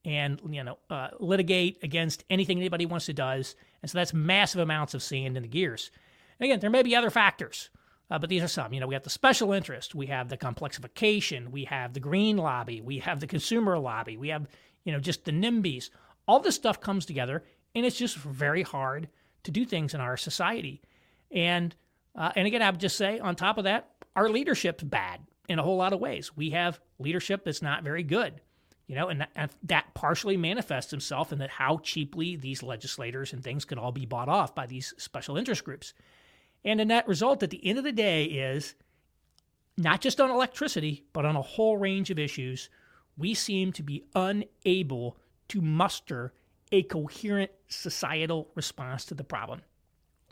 and 0.05 0.41
you 0.49 0.63
know 0.63 0.77
uh, 0.89 1.09
litigate 1.19 1.79
against 1.83 2.23
anything 2.29 2.57
anybody 2.57 2.85
wants 2.85 3.05
to 3.07 3.13
does. 3.13 3.55
And 3.81 3.89
so 3.89 3.97
that's 3.97 4.13
massive 4.13 4.61
amounts 4.61 4.93
of 4.93 5.03
sand 5.03 5.35
in 5.35 5.43
the 5.43 5.49
gears. 5.49 5.91
And 6.39 6.45
again, 6.45 6.59
there 6.59 6.69
may 6.69 6.83
be 6.83 6.95
other 6.95 7.09
factors. 7.09 7.69
Uh, 8.09 8.19
but 8.19 8.29
these 8.29 8.43
are 8.43 8.47
some. 8.47 8.73
You 8.73 8.79
know, 8.79 8.87
we 8.87 8.95
have 8.95 9.03
the 9.03 9.09
special 9.09 9.53
interest, 9.53 9.95
we 9.95 10.07
have 10.07 10.29
the 10.29 10.37
complexification, 10.37 11.51
we 11.51 11.63
have 11.65 11.93
the 11.93 11.99
green 11.99 12.37
lobby, 12.37 12.81
we 12.81 12.99
have 12.99 13.19
the 13.19 13.27
consumer 13.27 13.77
lobby, 13.79 14.17
we 14.17 14.27
have, 14.29 14.47
you 14.83 14.91
know, 14.91 14.99
just 14.99 15.25
the 15.25 15.31
NIMBYs. 15.31 15.89
All 16.27 16.39
this 16.39 16.55
stuff 16.55 16.79
comes 16.79 17.05
together, 17.05 17.43
and 17.73 17.85
it's 17.85 17.97
just 17.97 18.17
very 18.17 18.61
hard 18.61 19.09
to 19.43 19.51
do 19.51 19.65
things 19.65 19.93
in 19.93 20.01
our 20.01 20.17
society. 20.17 20.81
And 21.31 21.75
uh, 22.15 22.31
and 22.35 22.45
again, 22.45 22.61
I 22.61 22.69
would 22.69 22.79
just 22.79 22.97
say, 22.97 23.19
on 23.19 23.35
top 23.35 23.57
of 23.57 23.63
that, 23.63 23.89
our 24.15 24.29
leadership's 24.29 24.83
bad 24.83 25.21
in 25.49 25.59
a 25.59 25.63
whole 25.63 25.77
lot 25.77 25.93
of 25.93 25.99
ways. 25.99 26.35
We 26.35 26.51
have 26.51 26.79
leadership 26.99 27.43
that's 27.43 27.61
not 27.61 27.83
very 27.83 28.03
good, 28.03 28.41
you 28.87 28.95
know, 28.95 29.09
and 29.09 29.21
that, 29.21 29.29
and 29.35 29.51
that 29.63 29.93
partially 29.93 30.37
manifests 30.37 30.93
itself 30.93 31.31
in 31.31 31.39
that 31.39 31.49
how 31.49 31.79
cheaply 31.79 32.35
these 32.35 32.63
legislators 32.63 33.33
and 33.33 33.43
things 33.43 33.65
can 33.65 33.77
all 33.77 33.91
be 33.91 34.05
bought 34.05 34.29
off 34.29 34.55
by 34.55 34.65
these 34.65 34.93
special 34.97 35.37
interest 35.37 35.63
groups. 35.63 35.93
And 36.65 36.79
the 36.79 36.85
net 36.85 37.07
result 37.07 37.43
at 37.43 37.49
the 37.49 37.65
end 37.65 37.77
of 37.77 37.83
the 37.83 37.91
day 37.91 38.25
is 38.25 38.75
not 39.77 40.01
just 40.01 40.21
on 40.21 40.29
electricity, 40.29 41.03
but 41.13 41.25
on 41.25 41.35
a 41.35 41.41
whole 41.41 41.77
range 41.77 42.09
of 42.09 42.19
issues, 42.19 42.69
we 43.17 43.33
seem 43.33 43.71
to 43.73 43.83
be 43.83 44.05
unable 44.15 45.17
to 45.49 45.61
muster 45.61 46.33
a 46.71 46.83
coherent 46.83 47.51
societal 47.67 48.49
response 48.55 49.05
to 49.05 49.13
the 49.13 49.23
problem. 49.23 49.61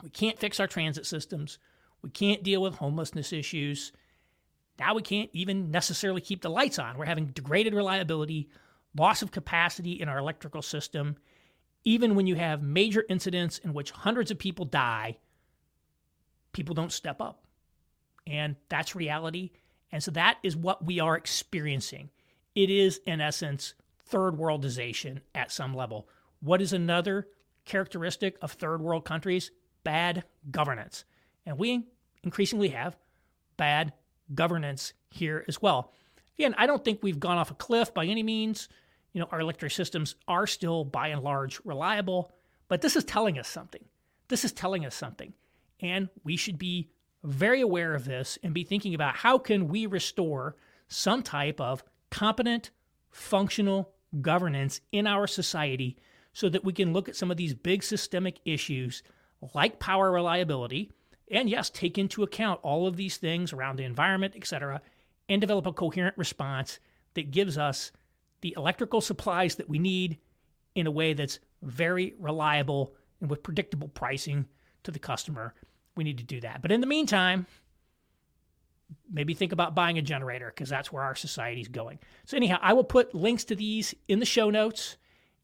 We 0.01 0.09
can't 0.09 0.39
fix 0.39 0.59
our 0.59 0.67
transit 0.67 1.05
systems. 1.05 1.59
We 2.01 2.09
can't 2.09 2.43
deal 2.43 2.61
with 2.61 2.75
homelessness 2.75 3.31
issues. 3.31 3.91
Now 4.81 4.95
we 4.95 5.03
can't 5.03 5.29
even 5.31 5.69
necessarily 5.69 6.21
keep 6.21 6.41
the 6.41 6.49
lights 6.49 6.79
on. 6.79 6.97
We're 6.97 7.05
having 7.05 7.27
degraded 7.27 7.75
reliability, 7.75 8.49
loss 8.97 9.21
of 9.21 9.29
capacity 9.29 9.91
in 10.01 10.09
our 10.09 10.17
electrical 10.17 10.63
system. 10.63 11.17
Even 11.83 12.15
when 12.15 12.25
you 12.25 12.33
have 12.33 12.63
major 12.63 13.05
incidents 13.07 13.59
in 13.59 13.73
which 13.73 13.91
hundreds 13.91 14.31
of 14.31 14.39
people 14.39 14.65
die, 14.65 15.19
people 16.51 16.73
don't 16.73 16.91
step 16.91 17.21
up. 17.21 17.43
And 18.25 18.55
that's 18.69 18.95
reality. 18.95 19.51
And 19.91 20.01
so 20.01 20.09
that 20.11 20.39
is 20.41 20.57
what 20.57 20.83
we 20.83 20.99
are 20.99 21.15
experiencing. 21.15 22.09
It 22.55 22.71
is, 22.71 23.01
in 23.05 23.21
essence, 23.21 23.75
third 24.07 24.35
worldization 24.35 25.19
at 25.35 25.51
some 25.51 25.75
level. 25.75 26.09
What 26.39 26.59
is 26.59 26.73
another 26.73 27.27
characteristic 27.65 28.35
of 28.41 28.53
third 28.53 28.81
world 28.81 29.05
countries? 29.05 29.51
Bad 29.83 30.23
governance. 30.49 31.05
And 31.45 31.59
we 31.59 31.85
increasingly 32.23 32.69
have 32.69 32.97
bad 33.57 33.93
governance 34.33 34.93
here 35.09 35.45
as 35.47 35.61
well. 35.61 35.91
Again, 36.37 36.55
I 36.57 36.65
don't 36.65 36.83
think 36.83 36.99
we've 37.01 37.19
gone 37.19 37.37
off 37.37 37.51
a 37.51 37.55
cliff 37.55 37.93
by 37.93 38.05
any 38.05 38.23
means. 38.23 38.69
You 39.13 39.21
know, 39.21 39.27
our 39.31 39.41
electric 39.41 39.71
systems 39.71 40.15
are 40.27 40.47
still 40.47 40.85
by 40.85 41.09
and 41.09 41.21
large 41.23 41.59
reliable, 41.65 42.31
but 42.67 42.81
this 42.81 42.95
is 42.95 43.03
telling 43.03 43.37
us 43.37 43.47
something. 43.47 43.83
This 44.29 44.45
is 44.45 44.51
telling 44.51 44.85
us 44.85 44.95
something. 44.95 45.33
And 45.81 46.09
we 46.23 46.37
should 46.37 46.57
be 46.57 46.89
very 47.23 47.61
aware 47.61 47.93
of 47.93 48.05
this 48.05 48.37
and 48.43 48.53
be 48.53 48.63
thinking 48.63 48.93
about 48.93 49.15
how 49.15 49.37
can 49.37 49.67
we 49.67 49.85
restore 49.85 50.55
some 50.87 51.21
type 51.21 51.59
of 51.59 51.83
competent, 52.09 52.71
functional 53.09 53.91
governance 54.21 54.81
in 54.91 55.07
our 55.07 55.27
society 55.27 55.97
so 56.33 56.49
that 56.49 56.63
we 56.63 56.73
can 56.73 56.93
look 56.93 57.09
at 57.09 57.15
some 57.15 57.31
of 57.31 57.37
these 57.37 57.53
big 57.53 57.83
systemic 57.83 58.39
issues 58.45 59.03
like 59.53 59.79
power 59.79 60.11
reliability 60.11 60.91
and 61.31 61.49
yes, 61.49 61.69
take 61.69 61.97
into 61.97 62.23
account 62.23 62.59
all 62.61 62.87
of 62.87 62.97
these 62.97 63.17
things 63.17 63.53
around 63.53 63.77
the 63.77 63.83
environment, 63.83 64.33
et 64.35 64.45
cetera, 64.45 64.81
and 65.29 65.41
develop 65.41 65.65
a 65.65 65.73
coherent 65.73 66.17
response 66.17 66.79
that 67.13 67.31
gives 67.31 67.57
us 67.57 67.91
the 68.41 68.53
electrical 68.57 69.01
supplies 69.01 69.55
that 69.55 69.69
we 69.69 69.79
need 69.79 70.17
in 70.75 70.87
a 70.87 70.91
way 70.91 71.13
that's 71.13 71.39
very 71.61 72.13
reliable 72.19 72.93
and 73.19 73.29
with 73.29 73.43
predictable 73.43 73.87
pricing 73.89 74.45
to 74.83 74.91
the 74.91 74.99
customer 74.99 75.53
we 75.95 76.03
need 76.03 76.17
to 76.17 76.23
do 76.23 76.41
that. 76.41 76.61
But 76.61 76.71
in 76.71 76.81
the 76.81 76.87
meantime, 76.87 77.45
maybe 79.11 79.33
think 79.33 79.51
about 79.51 79.75
buying 79.75 79.97
a 79.97 80.01
generator 80.01 80.51
because 80.53 80.69
that's 80.69 80.91
where 80.91 81.03
our 81.03 81.15
society 81.15 81.61
is 81.61 81.67
going. 81.67 81.99
So, 82.25 82.37
anyhow, 82.37 82.57
I 82.61 82.73
will 82.73 82.83
put 82.83 83.13
links 83.13 83.43
to 83.45 83.55
these 83.55 83.93
in 84.07 84.19
the 84.19 84.25
show 84.25 84.49
notes 84.49 84.97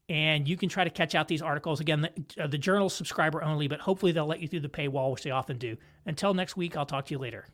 and 0.08 0.48
you 0.48 0.56
can 0.56 0.68
try 0.68 0.84
to 0.84 0.90
catch 0.90 1.14
out 1.14 1.28
these 1.28 1.42
articles. 1.42 1.80
Again, 1.80 2.00
the, 2.02 2.42
uh, 2.42 2.46
the 2.46 2.58
journal's 2.58 2.94
subscriber 2.94 3.42
only, 3.42 3.68
but 3.68 3.80
hopefully 3.80 4.12
they'll 4.12 4.26
let 4.26 4.40
you 4.40 4.48
through 4.48 4.60
the 4.60 4.68
paywall, 4.68 5.12
which 5.12 5.22
they 5.22 5.30
often 5.30 5.58
do. 5.58 5.76
Until 6.06 6.32
next 6.32 6.56
week, 6.56 6.76
I'll 6.76 6.86
talk 6.86 7.06
to 7.06 7.14
you 7.14 7.18
later. 7.18 7.46